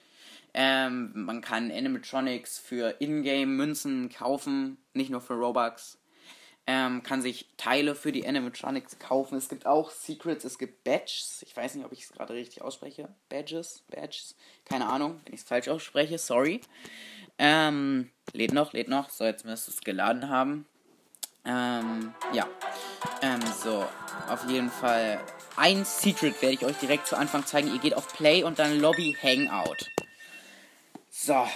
Ähm, 0.54 1.12
man 1.14 1.42
kann 1.42 1.70
Animatronics 1.70 2.58
für 2.58 2.96
Ingame-Münzen 3.00 4.08
kaufen, 4.08 4.78
nicht 4.94 5.10
nur 5.10 5.20
für 5.20 5.34
Robux. 5.34 5.98
Ähm, 6.68 7.04
kann 7.04 7.22
sich 7.22 7.46
Teile 7.56 7.94
für 7.94 8.10
die 8.10 8.26
Animatronics 8.26 8.98
kaufen. 8.98 9.38
Es 9.38 9.48
gibt 9.48 9.66
auch 9.66 9.90
Secrets, 9.90 10.44
es 10.44 10.58
gibt 10.58 10.82
Badges. 10.82 11.44
Ich 11.46 11.56
weiß 11.56 11.76
nicht, 11.76 11.84
ob 11.84 11.92
ich 11.92 12.02
es 12.02 12.12
gerade 12.12 12.34
richtig 12.34 12.62
ausspreche. 12.62 13.08
Badges, 13.28 13.84
Badges. 13.88 14.34
Keine 14.64 14.88
Ahnung, 14.88 15.20
wenn 15.24 15.34
ich 15.34 15.40
es 15.40 15.46
falsch 15.46 15.68
ausspreche, 15.68 16.18
sorry. 16.18 16.60
Ähm, 17.38 18.10
lädt 18.32 18.52
noch, 18.52 18.72
lädt 18.72 18.88
noch. 18.88 19.10
So, 19.10 19.24
jetzt 19.24 19.44
müsste 19.44 19.70
es 19.70 19.80
geladen 19.80 20.28
haben. 20.28 20.66
Ähm, 21.44 22.12
ja. 22.32 22.48
Ähm, 23.22 23.40
so, 23.62 23.86
auf 24.28 24.48
jeden 24.48 24.70
Fall. 24.70 25.20
Ein 25.56 25.84
Secret 25.84 26.42
werde 26.42 26.54
ich 26.54 26.64
euch 26.64 26.76
direkt 26.78 27.06
zu 27.06 27.16
Anfang 27.16 27.46
zeigen. 27.46 27.72
Ihr 27.72 27.78
geht 27.78 27.94
auf 27.94 28.12
Play 28.12 28.42
und 28.42 28.58
dann 28.58 28.80
Lobby 28.80 29.16
Hangout. 29.22 29.86
So. 31.10 31.46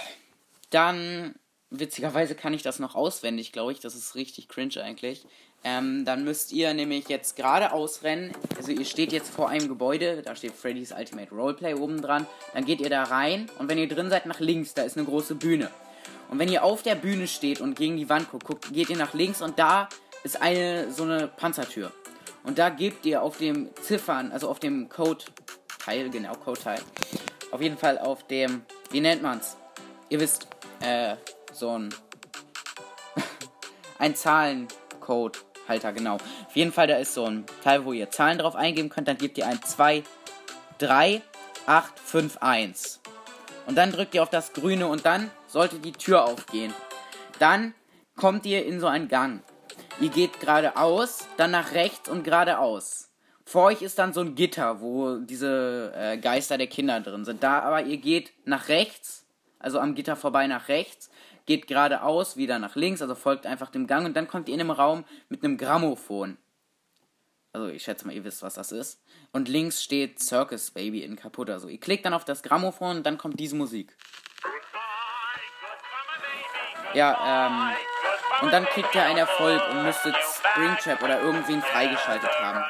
Dann, 0.69 1.35
witzigerweise 1.71 2.35
kann 2.35 2.53
ich 2.53 2.61
das 2.61 2.79
noch 2.79 2.95
auswendig, 2.95 3.51
glaube 3.51 3.71
ich. 3.71 3.79
Das 3.79 3.95
ist 3.95 4.15
richtig 4.15 4.47
cringe 4.47 4.83
eigentlich. 4.83 5.25
Ähm, 5.63 6.05
dann 6.05 6.23
müsst 6.23 6.51
ihr 6.51 6.73
nämlich 6.73 7.07
jetzt 7.07 7.35
geradeaus 7.35 8.03
rennen. 8.03 8.33
Also 8.57 8.71
ihr 8.71 8.85
steht 8.85 9.11
jetzt 9.11 9.29
vor 9.29 9.49
einem 9.49 9.67
Gebäude, 9.67 10.21
da 10.21 10.35
steht 10.35 10.53
Freddy's 10.53 10.91
Ultimate 10.91 11.33
Roleplay 11.33 11.75
oben 11.75 12.01
dran. 12.01 12.27
Dann 12.53 12.65
geht 12.65 12.81
ihr 12.81 12.89
da 12.89 13.03
rein 13.03 13.49
und 13.59 13.69
wenn 13.69 13.77
ihr 13.77 13.87
drin 13.87 14.09
seid, 14.09 14.25
nach 14.25 14.39
links, 14.39 14.73
da 14.73 14.83
ist 14.83 14.97
eine 14.97 15.05
große 15.05 15.35
Bühne. 15.35 15.69
Und 16.29 16.39
wenn 16.39 16.49
ihr 16.49 16.63
auf 16.63 16.81
der 16.81 16.95
Bühne 16.95 17.27
steht 17.27 17.61
und 17.61 17.75
gegen 17.75 17.97
die 17.97 18.09
Wand 18.09 18.29
guckt, 18.31 18.73
geht 18.73 18.89
ihr 18.89 18.97
nach 18.97 19.13
links 19.13 19.41
und 19.41 19.59
da 19.59 19.87
ist 20.23 20.41
eine 20.41 20.91
so 20.91 21.03
eine 21.03 21.27
Panzertür. 21.27 21.91
Und 22.43 22.57
da 22.57 22.69
gebt 22.69 23.05
ihr 23.05 23.21
auf 23.21 23.37
dem 23.37 23.69
Ziffern, 23.81 24.31
also 24.31 24.49
auf 24.49 24.59
dem 24.59 24.89
Code-Teil, 24.89 26.09
genau, 26.09 26.33
Code-Teil, 26.33 26.81
auf 27.51 27.61
jeden 27.61 27.77
Fall 27.77 27.99
auf 27.99 28.25
dem, 28.25 28.63
wie 28.89 29.01
nennt 29.01 29.21
man's? 29.21 29.57
Ihr 30.09 30.19
wisst, 30.19 30.47
äh, 30.79 31.15
so 31.51 31.77
ein, 31.77 31.89
ein 33.99 34.15
Zahlencode-Halter, 34.15 35.93
genau. 35.93 36.15
Auf 36.15 36.55
jeden 36.55 36.71
Fall, 36.71 36.87
da 36.87 36.97
ist 36.97 37.13
so 37.13 37.25
ein 37.25 37.45
Teil, 37.63 37.85
wo 37.85 37.93
ihr 37.93 38.09
Zahlen 38.09 38.37
drauf 38.37 38.55
eingeben 38.55 38.89
könnt, 38.89 39.07
dann 39.07 39.17
gebt 39.17 39.37
ihr 39.37 39.47
ein 39.47 39.61
2, 39.61 40.03
3, 40.79 41.21
8, 41.65 41.99
5, 41.99 42.37
1. 42.41 43.01
Und 43.67 43.77
dann 43.77 43.91
drückt 43.91 44.15
ihr 44.15 44.23
auf 44.23 44.29
das 44.29 44.53
Grüne 44.53 44.87
und 44.87 45.05
dann 45.05 45.29
sollte 45.47 45.79
die 45.79 45.91
Tür 45.91 46.25
aufgehen. 46.25 46.73
Dann 47.39 47.73
kommt 48.15 48.45
ihr 48.45 48.65
in 48.65 48.79
so 48.79 48.87
einen 48.87 49.07
Gang. 49.07 49.43
Ihr 49.99 50.09
geht 50.09 50.39
geradeaus, 50.39 51.27
dann 51.37 51.51
nach 51.51 51.73
rechts 51.73 52.09
und 52.09 52.23
geradeaus. 52.23 53.09
Vor 53.45 53.65
euch 53.65 53.81
ist 53.81 53.99
dann 53.99 54.13
so 54.13 54.21
ein 54.21 54.35
Gitter, 54.35 54.81
wo 54.81 55.17
diese 55.17 55.91
äh, 55.95 56.17
Geister 56.17 56.57
der 56.57 56.67
Kinder 56.67 56.99
drin 57.01 57.25
sind. 57.25 57.43
Da 57.43 57.59
aber 57.59 57.83
ihr 57.83 57.97
geht 57.97 58.31
nach 58.45 58.69
rechts, 58.69 59.25
also 59.59 59.79
am 59.79 59.93
Gitter 59.93 60.15
vorbei 60.15 60.47
nach 60.47 60.69
rechts, 60.69 61.09
geht 61.45 61.67
geradeaus, 61.67 62.37
wieder 62.37 62.59
nach 62.59 62.75
links, 62.75 63.01
also 63.01 63.15
folgt 63.15 63.45
einfach 63.45 63.69
dem 63.69 63.87
Gang 63.87 64.05
und 64.05 64.15
dann 64.15 64.27
kommt 64.27 64.47
ihr 64.47 64.55
in 64.55 64.61
einem 64.61 64.71
Raum 64.71 65.05
mit 65.29 65.43
einem 65.43 65.57
Grammophon. 65.57 66.37
Also 67.53 67.67
ich 67.67 67.83
schätze 67.83 68.07
mal, 68.07 68.15
ihr 68.15 68.23
wisst, 68.23 68.43
was 68.43 68.53
das 68.53 68.71
ist. 68.71 69.01
Und 69.33 69.49
links 69.49 69.83
steht 69.83 70.19
Circus 70.19 70.71
Baby 70.71 71.03
in 71.03 71.17
kaputt. 71.17 71.49
Also 71.49 71.67
ihr 71.67 71.79
klickt 71.79 72.05
dann 72.05 72.13
auf 72.13 72.23
das 72.23 72.43
Grammophon 72.43 72.97
und 72.97 73.05
dann 73.05 73.17
kommt 73.17 73.39
diese 73.39 73.55
Musik. 73.55 73.97
Ja, 76.93 77.47
ähm, 77.47 77.75
und 78.41 78.51
dann 78.51 78.65
kriegt 78.65 78.93
ihr 78.95 79.03
einen 79.03 79.17
Erfolg 79.17 79.61
und 79.69 79.83
müsstet 79.83 80.15
Springtrap 80.15 81.01
oder 81.03 81.21
irgendwen 81.21 81.61
freigeschaltet 81.61 82.31
haben. 82.39 82.63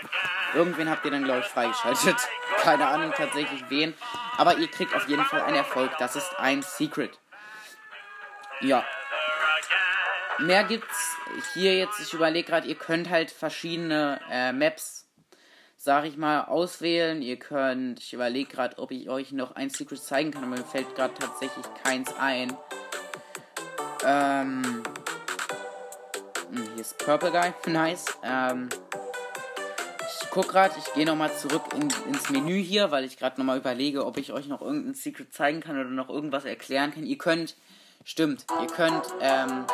Irgendwen 0.54 0.90
habt 0.90 1.06
ihr 1.06 1.12
dann, 1.12 1.24
glaube 1.24 1.40
ich, 1.40 1.46
freigeschaltet. 1.46 2.18
Keine 2.58 2.88
Ahnung 2.88 3.14
tatsächlich 3.16 3.64
wen. 3.70 3.94
Aber 4.38 4.58
ihr 4.58 4.68
kriegt 4.68 4.94
auf 4.94 5.08
jeden 5.08 5.24
Fall 5.24 5.42
einen 5.42 5.56
Erfolg. 5.56 5.92
Das 5.98 6.16
ist 6.16 6.38
ein 6.38 6.62
Secret. 6.62 7.20
Ja. 8.62 8.86
Mehr 10.40 10.64
gibt's 10.64 11.18
hier 11.54 11.76
jetzt. 11.78 12.00
Ich 12.00 12.14
überlege 12.14 12.48
gerade, 12.48 12.68
ihr 12.68 12.76
könnt 12.76 13.10
halt 13.10 13.32
verschiedene 13.32 14.20
äh, 14.32 14.52
Maps, 14.52 15.08
sag 15.78 16.06
ich 16.06 16.18
mal, 16.18 16.46
auswählen. 16.46 17.22
Ihr 17.22 17.38
könnt, 17.38 18.00
ich 18.00 18.14
überlege 18.14 18.50
gerade, 18.50 18.78
ob 18.80 18.92
ich 18.92 19.10
euch 19.10 19.32
noch 19.32 19.56
ein 19.56 19.70
Secret 19.70 20.02
zeigen 20.02 20.32
kann, 20.32 20.44
aber 20.44 20.58
mir 20.58 20.66
fällt 20.66 20.96
gerade 20.96 21.14
tatsächlich 21.14 21.66
keins 21.84 22.14
ein. 22.20 22.56
Ähm. 24.06 24.84
Hm, 26.52 26.70
hier 26.74 26.82
ist 26.82 26.98
Purple 26.98 27.32
Guy. 27.32 27.54
Nice. 27.72 28.06
Ähm. 28.24 28.70
Ich 30.22 30.30
guck 30.32 30.50
gerade, 30.50 30.74
ich 30.78 30.94
gehe 30.94 31.06
nochmal 31.06 31.36
zurück 31.36 31.64
in, 31.76 31.90
ins 32.12 32.30
Menü 32.30 32.62
hier, 32.62 32.90
weil 32.90 33.04
ich 33.04 33.18
gerade 33.18 33.40
nochmal 33.40 33.58
überlege, 33.58 34.06
ob 34.06 34.18
ich 34.18 34.32
euch 34.32 34.48
noch 34.48 34.62
irgendein 34.62 34.94
Secret 34.94 35.34
zeigen 35.34 35.60
kann 35.60 35.80
oder 35.80 35.90
noch 35.90 36.10
irgendwas 36.10 36.46
erklären 36.46 36.94
kann. 36.94 37.04
Ihr 37.04 37.18
könnt, 37.18 37.58
stimmt, 38.04 38.46
ihr 38.62 38.68
könnt 38.68 39.04
ähm, 39.20 39.66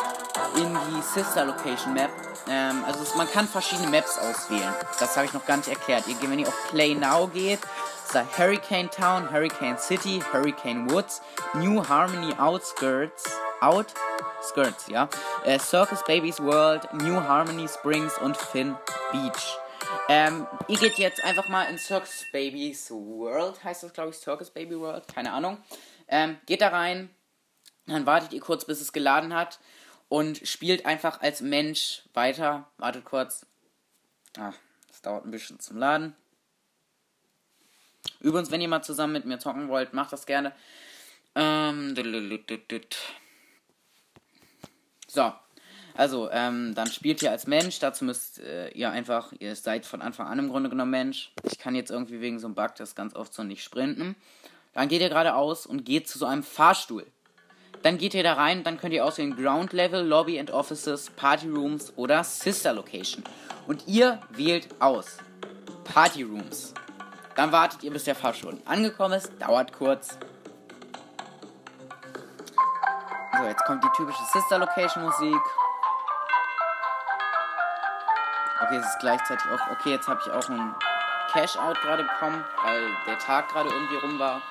in 0.56 0.78
die 0.92 1.02
Sister 1.02 1.46
Location 1.46 1.94
Map, 1.94 2.10
ähm, 2.50 2.84
also 2.86 3.02
es, 3.02 3.16
man 3.16 3.28
kann 3.28 3.48
verschiedene 3.48 3.90
Maps 3.90 4.18
auswählen. 4.18 4.74
Das 5.00 5.16
habe 5.16 5.26
ich 5.26 5.34
noch 5.34 5.46
gar 5.46 5.58
nicht 5.58 5.70
erklärt. 5.70 6.06
Ihr, 6.08 6.16
wenn 6.30 6.40
ihr 6.40 6.48
auf 6.48 6.70
Play 6.70 6.96
Now 6.96 7.28
geht, 7.28 7.60
ist 8.06 8.16
da 8.16 8.26
Hurricane 8.38 8.90
Town, 8.90 9.32
Hurricane 9.32 9.78
City, 9.78 10.22
Hurricane 10.32 10.90
Woods, 10.90 11.22
New 11.56 11.86
Harmony 11.88 12.34
Outskirts, 12.38 13.26
Outskirts, 13.60 14.88
ja, 14.88 15.10
äh, 15.44 15.60
Circus 15.60 16.04
Babies 16.06 16.40
World, 16.42 16.88
New 16.94 17.16
Harmony 17.16 17.68
Springs 17.68 18.18
und 18.20 18.38
Finn 18.38 18.76
Beach. 19.12 19.58
Ähm, 20.10 20.48
ihr 20.68 20.78
geht 20.78 20.98
jetzt 20.98 21.24
einfach 21.24 21.50
mal 21.50 21.64
in 21.64 21.78
Circus 21.78 22.26
Babies 22.32 22.90
World, 22.92 23.62
heißt 23.64 23.84
das 23.84 23.94
glaube 23.94 24.12
ich, 24.12 24.18
Circus 24.18 24.50
Baby 24.50 24.80
World, 24.80 25.06
keine 25.14 25.34
Ahnung. 25.34 25.58
Ähm, 26.08 26.38
geht 26.46 26.62
da 26.62 26.70
rein, 26.70 27.10
dann 27.88 28.06
wartet 28.06 28.34
ihr 28.34 28.42
kurz, 28.42 28.66
bis 28.66 28.82
es 28.82 28.94
geladen 28.94 29.34
hat 29.34 29.60
und 30.10 30.48
spielt 30.48 30.86
einfach 30.86 31.22
als 31.22 31.42
Mensch 31.42 32.04
weiter. 32.14 32.70
Wartet 32.78 33.06
kurz. 33.06 33.46
Ah, 34.38 34.54
das 34.88 35.02
dauert 35.02 35.26
ein 35.26 35.32
bisschen 35.32 35.60
zum 35.60 35.78
Laden. 35.78 36.16
Übrigens, 38.20 38.52
wenn 38.52 38.62
ihr 38.62 38.68
mal 38.68 38.82
zusammen 38.82 39.14
mit 39.14 39.26
mir 39.26 39.40
zocken 39.40 39.70
wollt, 39.70 39.94
macht 39.94 40.14
das 40.14 40.26
gerne. 40.26 40.54
Ähm, 41.36 41.96
so. 45.08 45.34
Also, 45.94 46.30
ähm, 46.32 46.76
dann 46.76 46.92
spielt 46.92 47.24
ihr 47.24 47.32
als 47.32 47.48
Mensch. 47.48 47.80
Dazu 47.80 48.06
müsst 48.06 48.40
äh, 48.40 48.70
ihr 48.70 48.92
einfach, 48.92 49.34
ihr 49.40 49.56
seid 49.56 49.86
von 49.86 50.02
Anfang 50.02 50.28
an 50.28 50.38
im 50.38 50.50
Grunde 50.50 50.70
genommen 50.70 50.92
Mensch. 50.92 51.32
Ich 51.44 51.58
kann 51.58 51.74
jetzt 51.74 51.90
irgendwie 51.90 52.22
wegen 52.22 52.40
so 52.40 52.46
einem 52.46 52.56
Bug 52.56 52.76
das 52.76 52.94
ganz 52.94 53.16
oft 53.16 53.34
so 53.34 53.44
nicht 53.44 53.64
sprinten. 53.64 54.16
Dann 54.74 54.90
geht 54.90 55.02
ihr 55.02 55.10
geradeaus 55.10 55.66
und 55.66 55.86
geht 55.86 56.08
zu 56.08 56.20
so 56.20 56.28
einem 56.28 56.44
Fahrstuhl. 56.44 57.08
Dann 57.84 57.98
geht 57.98 58.14
ihr 58.14 58.24
da 58.24 58.34
rein, 58.34 58.64
dann 58.64 58.80
könnt 58.80 58.94
ihr 58.94 59.06
auswählen 59.06 59.36
Ground 59.36 59.74
Level, 59.74 60.06
Lobby 60.06 60.40
and 60.40 60.52
Offices, 60.52 61.10
Party 61.12 61.50
Rooms 61.50 61.94
oder 61.96 62.24
Sister 62.24 62.74
Location. 62.74 63.24
Und 63.68 63.88
ihr 63.88 64.20
wählt 64.30 64.68
aus 64.80 65.18
Party 65.84 66.24
Rooms. 66.24 66.74
Dann 67.36 67.52
wartet 67.52 67.84
ihr, 67.84 67.92
bis 67.92 68.06
der 68.06 68.16
Fahrstuhl 68.16 68.58
angekommen 68.66 69.14
ist. 69.14 69.32
Dauert 69.40 69.72
kurz. 69.72 70.18
So, 73.38 73.44
jetzt 73.44 73.64
kommt 73.66 73.84
die 73.84 73.90
typische 73.96 74.24
Sister 74.34 74.58
Location 74.58 75.04
Musik. 75.04 75.42
Okay, 78.60 78.78
es 78.78 78.86
ist 78.86 79.00
gleichzeitig 79.00 79.46
auch. 79.52 79.72
Okay, 79.72 79.92
jetzt 79.92 80.08
habe 80.08 80.20
ich 80.26 80.32
auch 80.32 80.50
ein 80.50 80.76
Cash-Out 81.32 81.80
gerade 81.82 82.04
bekommen, 82.04 82.44
weil 82.64 82.90
der 83.06 83.20
Tag 83.20 83.50
gerade 83.50 83.70
irgendwie 83.70 83.98
rum 83.98 84.18
war. 84.18 84.42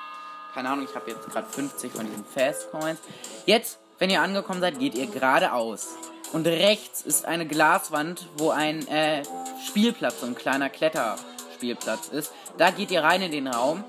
Keine 0.57 0.71
Ahnung, 0.71 0.87
ich 0.89 0.95
habe 0.95 1.11
jetzt 1.11 1.29
gerade 1.29 1.47
50 1.47 1.91
von 1.91 2.07
diesen 2.07 2.25
Fast 2.25 2.71
Coins. 2.71 2.97
Jetzt, 3.45 3.77
wenn 3.99 4.09
ihr 4.09 4.23
angekommen 4.23 4.59
seid, 4.59 4.79
geht 4.79 4.95
ihr 4.95 5.05
geradeaus. 5.05 5.89
Und 6.33 6.47
rechts 6.47 7.03
ist 7.03 7.25
eine 7.25 7.45
Glaswand, 7.45 8.27
wo 8.39 8.49
ein 8.49 8.87
äh, 8.87 9.21
Spielplatz, 9.67 10.21
so 10.21 10.25
ein 10.25 10.33
kleiner 10.33 10.71
Kletterspielplatz 10.71 12.07
ist. 12.07 12.33
Da 12.57 12.71
geht 12.71 12.89
ihr 12.89 13.03
rein 13.03 13.21
in 13.21 13.31
den 13.33 13.47
Raum. 13.47 13.83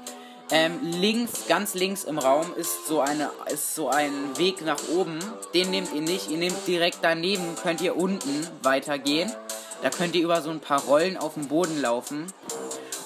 Ähm, 0.51 0.79
links, 0.83 1.47
ganz 1.49 1.73
links 1.73 2.05
im 2.05 2.19
Raum 2.19 2.53
ist 2.55 2.87
so 2.87 3.01
eine, 3.01 3.31
ist 3.51 3.75
so 3.75 3.89
ein 3.89 4.37
Weg 4.37 4.63
nach 4.63 4.91
oben. 4.95 5.21
Den 5.55 5.71
nehmt 5.71 5.95
ihr 5.95 6.03
nicht. 6.03 6.31
Ihr 6.31 6.37
nehmt 6.37 6.67
direkt 6.67 6.99
daneben, 7.01 7.57
könnt 7.63 7.81
ihr 7.81 7.97
unten 7.97 8.47
weitergehen. 8.63 9.33
Da 9.83 9.89
könnt 9.89 10.15
ihr 10.15 10.23
über 10.23 10.43
so 10.43 10.51
ein 10.51 10.61
paar 10.61 10.83
Rollen 10.83 11.17
auf 11.17 11.33
dem 11.33 11.49
Boden 11.49 11.81
laufen. 11.81 12.27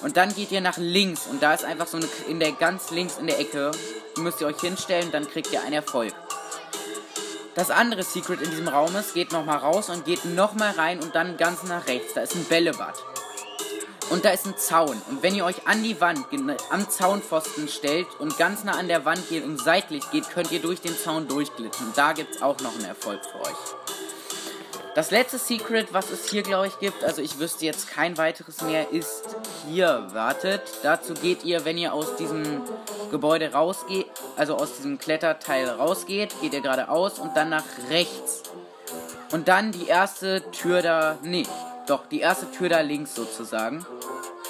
Und 0.03 0.17
dann 0.17 0.35
geht 0.35 0.51
ihr 0.51 0.61
nach 0.61 0.77
links 0.77 1.27
und 1.27 1.41
da 1.41 1.53
ist 1.53 1.63
einfach 1.63 1.87
so 1.87 1.97
eine, 1.97 2.07
in 2.27 2.39
der 2.39 2.51
ganz 2.51 2.91
links 2.91 3.17
in 3.17 3.27
der 3.27 3.39
Ecke, 3.39 3.71
müsst 4.17 4.41
ihr 4.41 4.47
euch 4.47 4.59
hinstellen, 4.59 5.11
dann 5.11 5.27
kriegt 5.27 5.51
ihr 5.53 5.61
einen 5.61 5.73
Erfolg. 5.73 6.13
Das 7.55 7.71
andere 7.71 8.03
Secret 8.03 8.41
in 8.41 8.49
diesem 8.49 8.67
Raum 8.67 8.95
ist, 8.95 9.13
geht 9.13 9.31
nochmal 9.31 9.57
raus 9.57 9.89
und 9.89 10.05
geht 10.05 10.25
nochmal 10.25 10.71
rein 10.71 10.99
und 10.99 11.15
dann 11.15 11.37
ganz 11.37 11.63
nach 11.63 11.87
rechts. 11.87 12.13
Da 12.13 12.21
ist 12.21 12.35
ein 12.35 12.43
Bällebad. 12.45 12.95
Und 14.09 14.25
da 14.25 14.31
ist 14.31 14.45
ein 14.45 14.57
Zaun. 14.57 15.01
Und 15.09 15.23
wenn 15.23 15.35
ihr 15.35 15.45
euch 15.45 15.67
an 15.67 15.81
die 15.83 16.01
Wand, 16.01 16.25
am 16.69 16.89
Zaunpfosten 16.89 17.69
stellt 17.69 18.07
und 18.19 18.37
ganz 18.37 18.63
nah 18.63 18.73
an 18.73 18.87
der 18.87 19.05
Wand 19.05 19.29
geht 19.29 19.45
und 19.45 19.57
seitlich 19.59 20.03
geht, 20.11 20.29
könnt 20.29 20.51
ihr 20.51 20.59
durch 20.59 20.81
den 20.81 20.97
Zaun 20.97 21.27
durchglitschen. 21.27 21.93
Da 21.95 22.13
gibt 22.13 22.35
es 22.35 22.41
auch 22.41 22.59
noch 22.59 22.75
einen 22.75 22.85
Erfolg 22.85 23.21
für 23.23 23.39
euch. 23.39 24.02
Das 24.95 25.09
letzte 25.09 25.39
Secret, 25.39 25.91
was 25.91 26.11
es 26.11 26.29
hier, 26.29 26.43
glaube 26.43 26.67
ich, 26.67 26.77
gibt, 26.77 27.03
also 27.03 27.19
ich 27.19 27.39
wüsste 27.39 27.65
jetzt 27.65 27.89
kein 27.89 28.15
weiteres 28.19 28.61
mehr, 28.61 28.91
ist 28.91 29.23
hier. 29.67 30.07
Wartet. 30.13 30.61
Dazu 30.83 31.15
geht 31.15 31.43
ihr, 31.43 31.65
wenn 31.65 31.79
ihr 31.79 31.93
aus 31.93 32.15
diesem 32.17 32.61
Gebäude 33.09 33.53
rausgeht, 33.53 34.05
also 34.37 34.55
aus 34.55 34.75
diesem 34.77 34.99
Kletterteil 34.99 35.67
rausgeht, 35.67 36.39
geht 36.41 36.53
ihr 36.53 36.61
geradeaus 36.61 37.17
und 37.17 37.35
dann 37.35 37.49
nach 37.49 37.63
rechts. 37.89 38.43
Und 39.31 39.47
dann 39.47 39.71
die 39.71 39.87
erste 39.87 40.43
Tür 40.51 40.83
da. 40.83 41.17
Nee, 41.23 41.47
doch, 41.87 42.05
die 42.05 42.19
erste 42.19 42.51
Tür 42.51 42.69
da 42.69 42.81
links 42.81 43.15
sozusagen. 43.15 43.83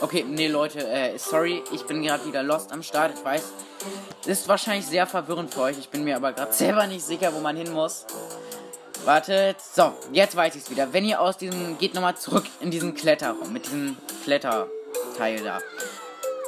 Okay, 0.01 0.25
nee, 0.27 0.49
Leute, 0.49 0.85
äh, 0.85 1.17
sorry, 1.17 1.63
ich 1.71 1.85
bin 1.85 2.03
gerade 2.03 2.25
wieder 2.25 2.43
lost 2.43 2.73
am 2.73 2.83
Start. 2.83 3.13
Ich 3.15 3.23
weiß, 3.23 3.43
ist 4.25 4.49
wahrscheinlich 4.49 4.85
sehr 4.85 5.07
verwirrend 5.07 5.53
für 5.53 5.61
euch. 5.61 5.77
Ich 5.77 5.87
bin 5.87 6.03
mir 6.03 6.17
aber 6.17 6.33
gerade 6.33 6.51
selber 6.51 6.85
nicht 6.87 7.05
sicher, 7.05 7.33
wo 7.33 7.39
man 7.39 7.55
hin 7.55 7.71
muss. 7.71 8.05
Wartet. 9.05 9.57
So, 9.59 9.93
jetzt 10.11 10.35
weiß 10.35 10.55
ich 10.55 10.63
es 10.63 10.69
wieder. 10.69 10.93
Wenn 10.93 11.05
ihr 11.05 11.19
aus 11.19 11.37
diesem. 11.37 11.77
Geht 11.77 11.93
nochmal 11.93 12.15
zurück 12.15 12.45
in 12.61 12.71
diesen 12.71 12.93
Kletterraum. 12.93 13.51
Mit 13.51 13.65
diesem 13.65 13.97
Kletterteil 14.23 15.43
da. 15.43 15.59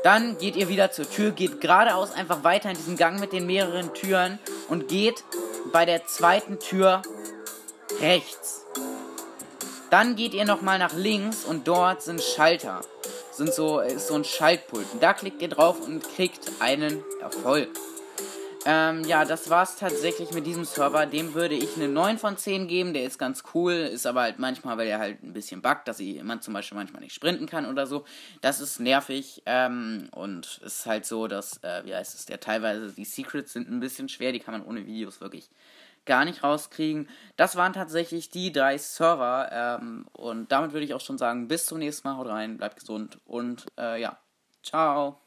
Dann 0.04 0.38
geht 0.38 0.56
ihr 0.56 0.70
wieder 0.70 0.92
zur 0.92 1.10
Tür, 1.10 1.32
geht 1.32 1.62
geradeaus 1.62 2.12
einfach 2.12 2.44
weiter 2.44 2.70
in 2.70 2.78
diesen 2.78 2.96
Gang 2.96 3.20
mit 3.20 3.34
den 3.34 3.48
mehreren 3.48 3.92
Türen 3.96 4.38
und 4.70 4.88
geht 4.88 5.24
bei 5.74 5.86
der 5.86 6.06
zweiten 6.06 6.60
Tür 6.60 7.02
rechts. 8.00 8.66
Dann 9.90 10.16
geht 10.16 10.36
ihr 10.36 10.46
nochmal 10.46 10.78
nach 10.78 10.94
links 10.94 11.44
und 11.44 11.68
dort 11.68 12.04
sind 12.04 12.22
Schalter. 12.22 12.82
Sind 13.32 13.52
so, 13.52 13.80
ist 13.80 14.08
so 14.08 14.14
ein 14.14 14.24
Schaltpult. 14.24 14.86
Und 14.94 15.02
da 15.02 15.14
klickt 15.14 15.42
ihr 15.42 15.50
drauf 15.50 15.80
und 15.82 16.04
kriegt 16.16 16.52
einen 16.60 17.04
Erfolg. 17.20 17.70
Ähm, 18.68 19.04
ja, 19.04 19.26
das 19.26 19.52
war's 19.52 19.76
tatsächlich 19.78 20.32
mit 20.32 20.48
diesem 20.48 20.66
Server. 20.66 21.06
Dem 21.06 21.36
würde 21.36 21.54
ich 21.54 21.76
eine 21.76 21.88
9 21.88 22.18
von 22.18 22.36
10 22.36 22.68
geben. 22.68 22.94
Der 22.96 23.04
ist 23.04 23.20
ganz 23.20 23.44
cool, 23.54 23.74
ist 23.74 24.08
aber 24.08 24.22
halt 24.22 24.40
manchmal, 24.40 24.78
weil 24.78 24.88
er 24.88 24.98
halt 24.98 25.22
ein 25.22 25.34
bisschen 25.34 25.62
buggt, 25.62 25.88
dass 25.88 26.00
man 26.24 26.42
zum 26.42 26.56
Beispiel 26.56 26.76
manchmal 26.76 27.04
nicht 27.04 27.14
sprinten 27.14 27.46
kann 27.46 27.68
oder 27.68 27.86
so. 27.86 28.06
Das 28.42 28.60
ist 28.62 28.80
nervig. 28.80 29.44
Ähm, 29.46 30.10
und 30.12 30.62
ist 30.66 30.88
halt 30.88 31.06
so, 31.06 31.28
dass, 31.28 31.62
äh, 31.64 31.86
wie 31.86 31.94
heißt 31.94 32.16
es, 32.16 32.26
der 32.26 32.40
teilweise, 32.40 32.92
die 32.92 33.06
Secrets 33.06 33.54
sind 33.54 33.70
ein 33.70 33.80
bisschen 33.80 34.10
schwer, 34.10 34.32
die 34.32 34.40
kann 34.40 34.54
man 34.54 34.66
ohne 34.66 34.88
Videos 34.88 35.22
wirklich 35.22 35.50
gar 36.06 36.26
nicht 36.26 36.44
rauskriegen. 36.44 37.08
Das 37.36 37.56
waren 37.56 37.74
tatsächlich 37.74 38.32
die 38.32 38.52
drei 38.52 38.80
Server. 38.80 39.50
Ähm, 39.52 40.08
und 40.14 40.52
damit 40.52 40.74
würde 40.74 40.86
ich 40.86 40.94
auch 40.96 41.02
schon 41.02 41.20
sagen, 41.20 41.48
bis 41.48 41.68
zum 41.68 41.80
nächsten 41.80 42.08
Mal. 42.08 42.18
Haut 42.18 42.28
rein, 42.28 42.58
bleibt 42.58 42.80
gesund 42.80 43.20
und 43.26 43.66
äh, 43.78 44.02
ja, 44.02 44.18
ciao. 44.64 45.25